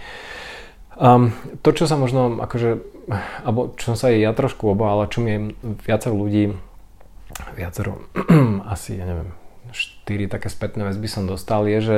[1.01, 1.33] Um,
[1.65, 2.83] to, čo sa možno, akože,
[3.45, 6.55] alebo čo sa aj ja trošku obával, čo mi viacero ľudí,
[7.55, 8.07] viacero,
[8.75, 9.31] asi, ja neviem,
[9.71, 11.97] štyri také spätné väzby som dostal, je, že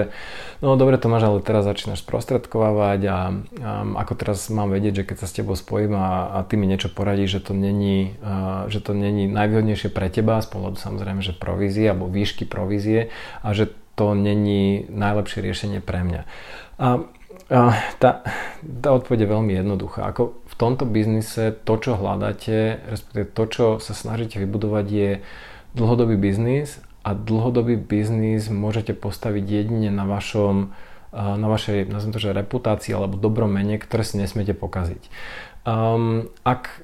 [0.61, 3.19] no dobre Tomáš, ale teraz začínaš sprostredkovávať a,
[3.65, 3.71] a
[4.05, 6.93] ako teraz mám vedieť, že keď sa s tebou spojím a, a ty mi niečo
[6.93, 11.89] poradíš, že to není, a, že to není najvýhodnejšie pre teba, z samozrejme, že provízie
[11.89, 13.09] alebo výšky provízie
[13.41, 16.23] a že to není najlepšie riešenie pre mňa.
[16.81, 16.97] A
[18.01, 18.25] tá,
[18.81, 20.09] tá odpoveď je veľmi jednoduchá.
[20.09, 25.11] Ako tomto biznise to, čo hľadáte, respektíve to, čo sa snažíte vybudovať, je
[25.75, 30.71] dlhodobý biznis a dlhodobý biznis môžete postaviť jedine na vašom
[31.13, 35.13] na vašej, nazviem to, že reputácii alebo dobrom mene, ktoré si nesmiete pokaziť.
[35.63, 36.83] Um, ak,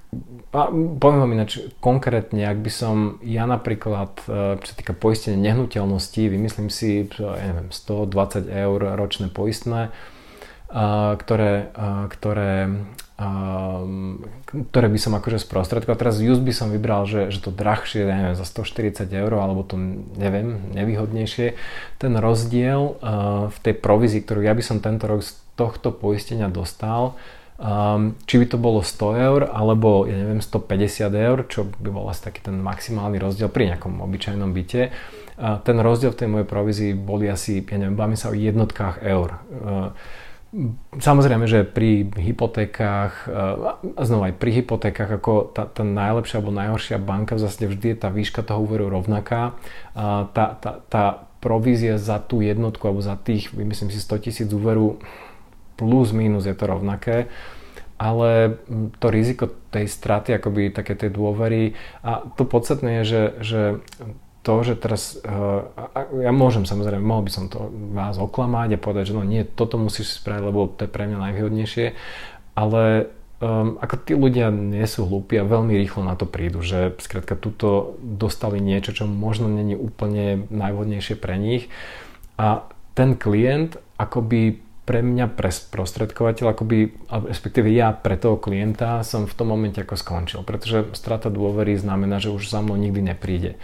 [0.54, 5.50] a poviem vám ináč konkrétne, ak by som ja napríklad, e, čo sa týka poistenia
[5.50, 9.90] nehnuteľností, vymyslím si, ja neviem, 120 eur ročné poistné,
[11.18, 11.72] ktoré,
[12.12, 12.52] ktoré,
[14.46, 15.98] ktoré by som akože sprostredkoval.
[15.98, 19.74] Teraz just by som vybral, že, že to drahšie, neviem, za 140 eur, alebo to
[20.14, 21.58] neviem, nevýhodnejšie.
[21.98, 22.94] Ten rozdiel
[23.50, 27.18] v tej provízii, ktorú ja by som tento rok z tohto poistenia dostal,
[27.58, 32.06] Um, či by to bolo 100 eur alebo ja neviem 150 eur, čo by bol
[32.06, 34.94] asi taký ten maximálny rozdiel pri nejakom obyčajnom byte.
[35.34, 39.02] Uh, ten rozdiel v tej mojej provízii boli asi, ja neviem, bavíme sa o jednotkách
[39.02, 39.42] eur.
[39.50, 39.90] Uh,
[40.96, 46.96] Samozrejme, že pri hypotékach, a znova aj pri hypotékach, ako tá, tá najlepšia alebo najhoršia
[46.96, 49.60] banka, v zásade vždy je tá výška toho úveru rovnaká.
[50.32, 51.04] Tá, tá, tá
[51.44, 54.96] provízia za tú jednotku alebo za tých, myslím si, 100 tisíc úveru
[55.76, 57.28] plus minus je to rovnaké
[57.98, 58.62] ale
[59.02, 61.74] to riziko tej straty, akoby také tej dôvery
[62.06, 63.60] a to podstatné je, že, že
[64.48, 65.68] to, že teraz, uh,
[66.24, 69.76] ja môžem samozrejme, mohol by som to vás oklamať a povedať, že no nie, toto
[69.76, 71.86] musíš spraviť, lebo to je pre mňa najvýhodnejšie,
[72.56, 73.12] ale
[73.44, 77.36] um, ako tí ľudia nie sú hlúpi a veľmi rýchlo na to prídu, že skrátka
[77.36, 81.68] tuto dostali niečo, čo možno není úplne najvhodnejšie pre nich
[82.40, 82.64] a
[82.96, 86.96] ten klient akoby pre mňa, pre sprostredkovateľ, akoby,
[87.28, 92.24] respektíve ja pre toho klienta som v tom momente ako skončil, pretože strata dôvery znamená,
[92.24, 93.60] že už za mnou nikdy nepríde.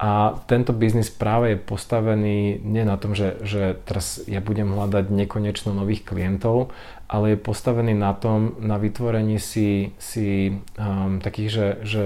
[0.00, 5.12] A tento biznis práve je postavený nie na tom, že, že teraz ja budem hľadať
[5.12, 6.72] nekonečno nových klientov,
[7.04, 12.04] ale je postavený na tom, na vytvorení si, si um, takých, že, že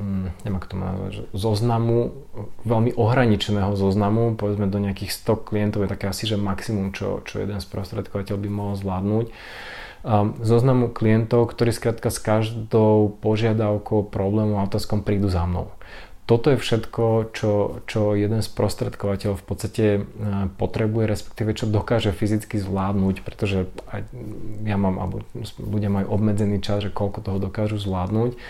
[0.00, 2.16] um, neviem ako to má nazvať, že zoznamu,
[2.64, 7.44] veľmi ohraničeného zoznamu, povedzme do nejakých 100 klientov je také asi, že maximum, čo, čo
[7.44, 9.26] jeden sprostredkovateľ by mohol zvládnuť.
[10.00, 15.68] Um, zoznamu klientov, ktorí skrátka s každou požiadavkou, problémom a otázkom prídu za mnou
[16.24, 17.52] toto je všetko, čo,
[17.84, 20.00] čo jeden z prostredkovateľov v podstate e,
[20.56, 24.08] potrebuje, respektíve čo dokáže fyzicky zvládnuť, pretože aj
[24.64, 25.20] ja mám, alebo
[25.60, 28.40] ľudia majú obmedzený čas, že koľko toho dokážu zvládnuť.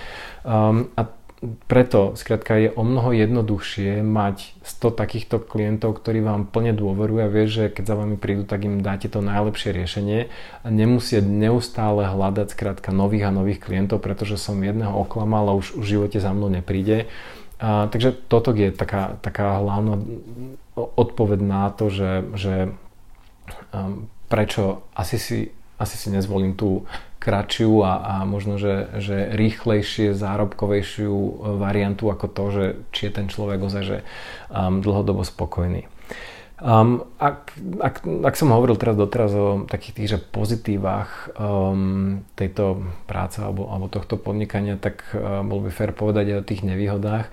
[0.46, 1.10] Um, a
[1.68, 7.28] preto skrátka je o mnoho jednoduchšie mať 100 takýchto klientov, ktorí vám plne dôverujú a
[7.28, 12.08] vie, že keď za vami prídu, tak im dáte to najlepšie riešenie a nemusia neustále
[12.08, 16.32] hľadať skrátka nových a nových klientov, pretože som jedného oklamal a už v živote za
[16.32, 17.10] mnou nepríde
[17.64, 19.96] A, takže toto je taká, taká hlavná
[20.76, 22.54] odpoveď na to, že, že
[23.72, 25.38] um, prečo asi si,
[25.80, 26.84] asi si nezvolím tú
[27.24, 31.16] kratšiu a, a možno, že, že rýchlejšie, zárobkovejšiu
[31.56, 33.98] variantu ako to, že či je ten človek ozaj že
[34.52, 35.88] um, dlhodobo spokojný.
[36.54, 37.50] Um, ak,
[37.82, 43.66] ak, ak som hovoril teraz doteraz o takých tých že pozitívach um, tejto práce alebo,
[43.66, 47.26] alebo tohto podnikania, tak uh, bol by fér povedať aj o tých nevýhodách.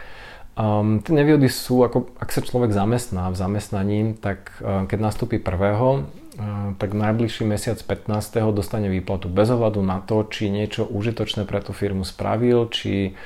[0.57, 5.37] Um, tie nevýhody sú, ako ak sa človek zamestná v zamestnaní, tak uh, keď nastúpi
[5.37, 6.09] prvého,
[6.79, 8.55] tak najbližší mesiac 15.
[8.55, 13.19] dostane výplatu bez ohľadu na to, či niečo užitočné pre tú firmu spravil, či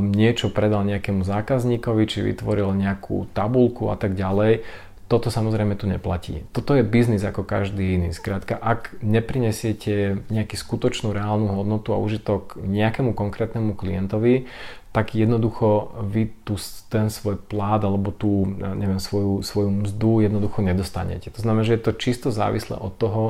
[0.00, 4.64] niečo predal nejakému zákazníkovi, či vytvoril nejakú tabulku a tak ďalej.
[5.10, 6.46] Toto samozrejme tu neplatí.
[6.54, 8.14] Toto je biznis ako každý iný.
[8.14, 14.46] Skrátka, ak neprinesiete nejakú skutočnú reálnu hodnotu a užitok nejakému konkrétnemu klientovi,
[14.94, 16.54] tak jednoducho vy tu
[16.86, 21.34] ten svoj plát alebo tú, neviem, svoju, svoju mzdu jednoducho nedostanete.
[21.34, 23.22] To znamená, že je to čisto závislé od toho,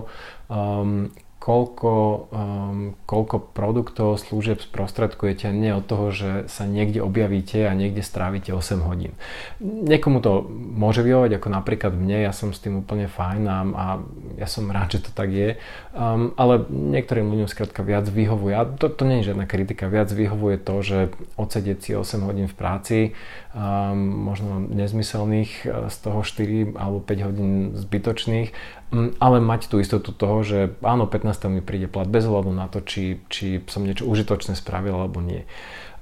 [0.53, 1.09] um,
[1.41, 1.93] koľko,
[2.29, 8.53] um, koľko produktov, služieb sprostredkujete, nie od toho, že sa niekde objavíte a niekde strávite
[8.53, 9.17] 8 hodín.
[9.65, 13.87] Niekomu to môže vyhovať, ako napríklad mne, ja som s tým úplne fajn a, a
[14.37, 15.57] ja som rád, že to tak je,
[15.97, 20.13] um, ale niektorým ľuďom skrátka viac vyhovuje, a to, to nie je žiadna kritika, viac
[20.13, 20.99] vyhovuje to, že
[21.41, 22.99] odsedieť si 8 hodín v práci,
[23.57, 23.97] um,
[24.29, 28.53] možno nezmyselných, z toho 4 alebo 5 hodín zbytočných
[28.93, 31.47] ale mať tú istotu toho, že áno, 15.
[31.47, 35.47] mi príde plat bez hľadu na to, či, či som niečo užitočné spravil alebo nie.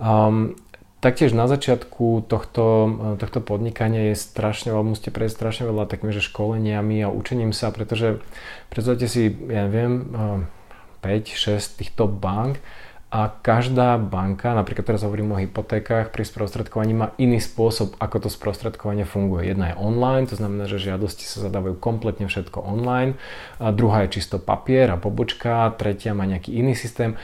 [0.00, 0.56] Um,
[0.98, 2.90] Taktiež na začiatku tohto,
[3.22, 7.70] tohto podnikania je strašne veľa, musíte prejsť strašne veľa takými, že školeniami a učením sa,
[7.70, 8.18] pretože
[8.66, 10.10] predstavte si, ja neviem,
[10.98, 12.58] 5-6 týchto bank,
[13.08, 18.28] a každá banka, napríklad teraz hovorím o hypotékach, pri sprostredkovaní má iný spôsob, ako to
[18.28, 19.48] sprostredkovanie funguje.
[19.48, 23.16] Jedna je online, to znamená, že žiadosti sa zadávajú kompletne všetko online,
[23.56, 27.16] a druhá je čisto papier a pobočka, tretia má nejaký iný systém.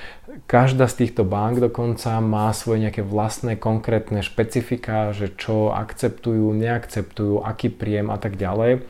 [0.49, 7.45] Každá z týchto bank dokonca má svoje nejaké vlastné konkrétne špecifika, že čo akceptujú, neakceptujú,
[7.45, 8.89] aký príjem a tak ďalej.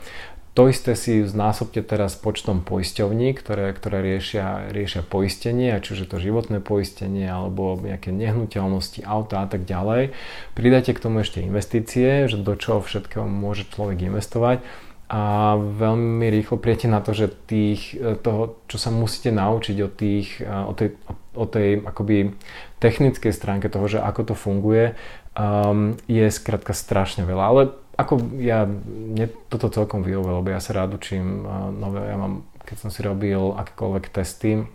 [0.54, 6.08] To isté si znásobte teraz počtom poisťovní, ktoré, ktoré riešia, riešia poistenie, či už je
[6.14, 10.14] to životné poistenie alebo nejaké nehnuteľnosti, auta a tak ďalej.
[10.54, 14.62] Pridajte k tomu ešte investície, že do čoho všetkého môže človek investovať
[15.10, 20.38] a veľmi rýchlo prijete na to, že tých, toho, čo sa musíte naučiť o, tých,
[20.46, 20.94] o tej,
[21.34, 22.30] o tej akoby
[22.78, 24.94] technickej stránke toho, že ako to funguje,
[25.34, 27.44] um, je skrátka strašne veľa.
[27.44, 27.62] Ale
[27.94, 31.46] ako ja, mne toto celkom vyhovuje, lebo ja sa rád učím
[31.78, 34.66] nové, ja mám, keď som si robil akékoľvek testy,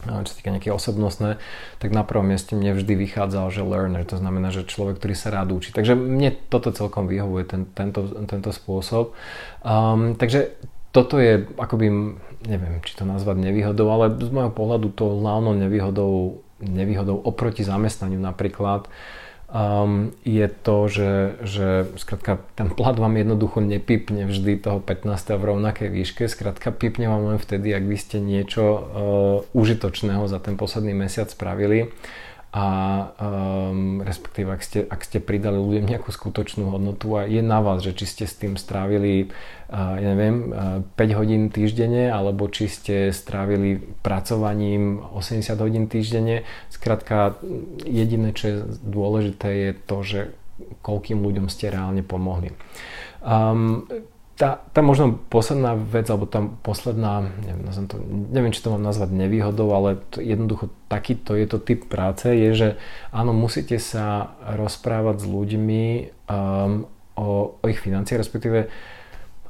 [0.00, 1.36] čo týka nejaké osobnostné,
[1.76, 5.28] tak na prvom mieste mne vždy vychádzal, že learner, to znamená, že človek, ktorý sa
[5.28, 5.76] rád učí.
[5.76, 9.12] Takže mne toto celkom vyhovuje, ten, tento, tento spôsob.
[9.60, 10.56] Um, takže
[10.90, 12.16] toto je akoby,
[12.48, 18.18] neviem, či to nazvať nevýhodou, ale z môjho pohľadu to hlavnou nevýhodou, nevýhodou oproti zamestnaniu
[18.18, 18.88] napríklad
[19.50, 21.66] um, je to, že, že
[21.98, 25.10] skratka, ten plat vám jednoducho nepipne vždy toho 15.
[25.36, 28.82] v rovnakej výške, skratka pipne vám len vtedy, ak vy ste niečo uh,
[29.52, 31.90] užitočného za ten posledný mesiac spravili
[32.50, 32.66] a
[33.14, 37.78] um, respektíve ak ste, ak ste pridali ľuďom nejakú skutočnú hodnotu a je na vás,
[37.78, 39.30] že či ste s tým strávili
[39.70, 46.42] uh, ja neviem, uh, 5 hodín týždenne alebo či ste strávili pracovaním 80 hodín týždenne.
[46.74, 47.38] Skrátka
[47.86, 50.20] jediné, čo je dôležité je to, že
[50.82, 52.50] koľkým ľuďom ste reálne pomohli.
[53.22, 53.86] Um,
[54.40, 59.12] tá, tá možno posledná vec, alebo tam posledná, neviem, to, neviem, či to mám nazvať
[59.12, 62.68] nevýhodou, ale to jednoducho takýto je to typ práce, je, že
[63.12, 65.84] áno, musíte sa rozprávať s ľuďmi
[66.32, 66.88] um,
[67.20, 68.72] o, o ich financiách, respektíve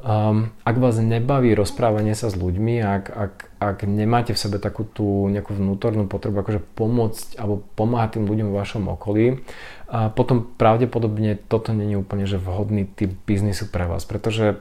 [0.03, 4.83] um, ak vás nebaví rozprávanie sa s ľuďmi, ak, ak, ak nemáte v sebe takú
[4.83, 9.39] tú nejakú vnútornú potrebu akože pomôcť alebo pomáhať tým ľuďom v vašom okolí,
[9.87, 14.59] a potom pravdepodobne toto není úplne že vhodný typ biznisu pre vás, pretože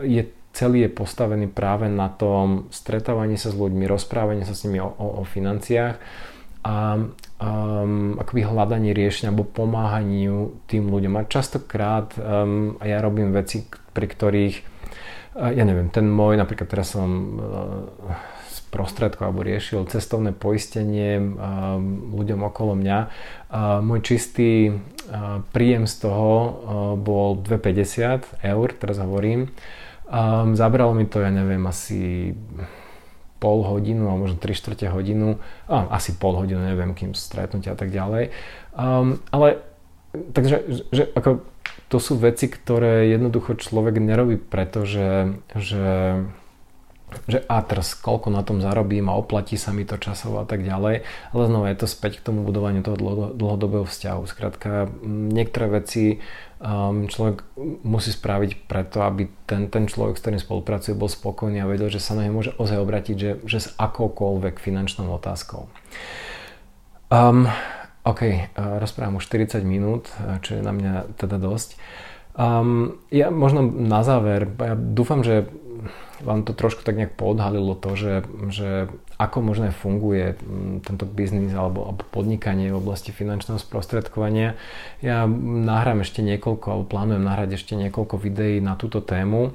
[0.00, 0.24] je
[0.56, 4.88] celý je postavený práve na tom stretávaní sa s ľuďmi, rozprávanie sa s nimi o,
[4.88, 6.00] o, o financiách
[6.64, 11.20] a um, akoby hľadanie riešenia alebo pomáhaniu tým ľuďom.
[11.20, 14.54] A častokrát um, ja robím veci, pri ktorých
[15.36, 18.16] uh, ja neviem, ten môj, napríklad teraz som uh,
[18.72, 22.98] prostredko alebo riešil cestovné poistenie um, ľuďom okolo mňa.
[23.52, 26.50] Uh, môj čistý uh, príjem z toho uh,
[26.98, 29.52] bol 250 eur, teraz hovorím.
[30.06, 32.32] Um, zabralo mi to, ja neviem, asi
[33.42, 37.78] pol hodinu, alebo možno 3 čtvrte hodinu, a, asi pol hodinu, neviem, kým stretnutia a
[37.78, 38.30] tak ďalej.
[38.72, 39.66] Um, ale
[40.32, 41.44] takže že, ako,
[41.92, 45.38] to sú veci, ktoré jednoducho človek nerobí preto, že,
[47.24, 51.02] že a koľko na tom zarobím a oplatí sa mi to časovo a tak ďalej,
[51.32, 52.96] ale znova je to späť k tomu budovaniu toho
[53.32, 54.22] dlhodobého vzťahu.
[54.28, 56.20] Skrátka, niektoré veci
[56.60, 57.42] um, človek
[57.84, 62.02] musí spraviť preto, aby ten, ten človek, s ktorým spolupracuje, bol spokojný a vedel, že
[62.02, 65.68] sa na ne môže ozaj obratiť, že, že s akoukoľvek finančnou otázkou.
[67.12, 67.46] Um,
[68.06, 71.78] OK, uh, rozprávam už 40 minút, uh, čo je na mňa teda dosť.
[72.36, 75.48] Um, ja možno na záver, ja dúfam, že
[76.24, 78.14] vám to trošku tak nejak podhalilo to, že,
[78.48, 78.70] že
[79.20, 84.56] ako možné funguje mm, tento biznis alebo, alebo podnikanie v oblasti finančného sprostredkovania.
[85.04, 89.52] Ja nahrám ešte niekoľko, alebo plánujem nahrať ešte niekoľko videí na túto tému.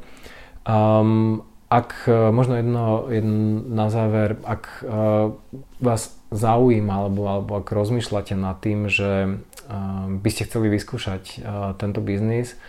[0.66, 5.32] Um, ak e, možno jedno, jedno na záver, ak uh,
[5.80, 11.72] vás zaujíma alebo, alebo ak rozmýšľate nad tým, že uh, by ste chceli vyskúšať uh,
[11.80, 12.60] tento biznis,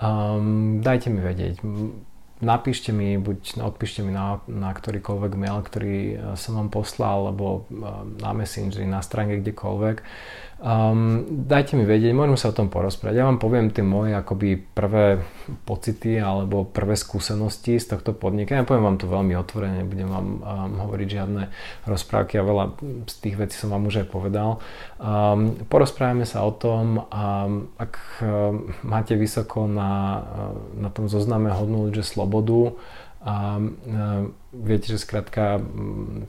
[0.00, 1.60] um, dajte mi vedieť
[2.40, 7.68] napíšte mi, buď odpíšte mi na, na ktorýkoľvek mail, ktorý eh, som vám poslal, alebo
[8.20, 9.96] na Messenger, na stránke kdekoľvek.
[10.56, 13.20] Um, dajte mi vedieť, môžeme sa o tom porozprávať.
[13.20, 15.20] Ja vám poviem tie moje akoby prvé
[15.68, 18.64] pocity alebo prvé skúsenosti z tohto podnikania.
[18.64, 20.40] Poviem vám to veľmi otvorene, nebudem vám um,
[20.80, 21.42] hovoriť žiadne
[21.84, 22.64] rozprávky a veľa
[23.04, 24.56] z tých vecí som vám už aj povedal.
[24.96, 27.92] Um, porozprávame sa o tom, um, ak
[28.24, 30.24] um, máte vysoko na,
[30.72, 32.72] na tom zozname hodnú že slobodu,
[33.26, 33.58] a
[34.54, 35.58] viete, že skrátka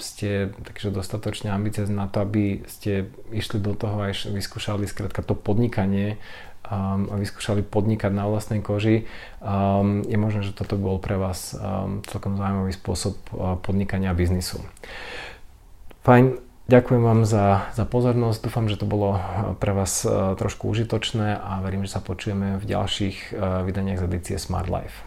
[0.02, 5.38] ste takže dostatočne ambiciozní na to, aby ste išli do toho a vyskúšali skrátka to
[5.38, 6.18] podnikanie
[6.66, 9.06] a vyskúšali podnikať na vlastnej koži.
[10.10, 11.54] Je možné, že toto bol pre vás
[12.10, 13.14] celkom zaujímavý spôsob
[13.62, 14.66] podnikania a biznisu.
[16.02, 19.22] Fajn, ďakujem vám za, za pozornosť, dúfam, že to bolo
[19.62, 20.02] pre vás
[20.36, 23.38] trošku užitočné a verím, že sa počujeme v ďalších
[23.70, 25.07] vydaniach z edície Smart Life.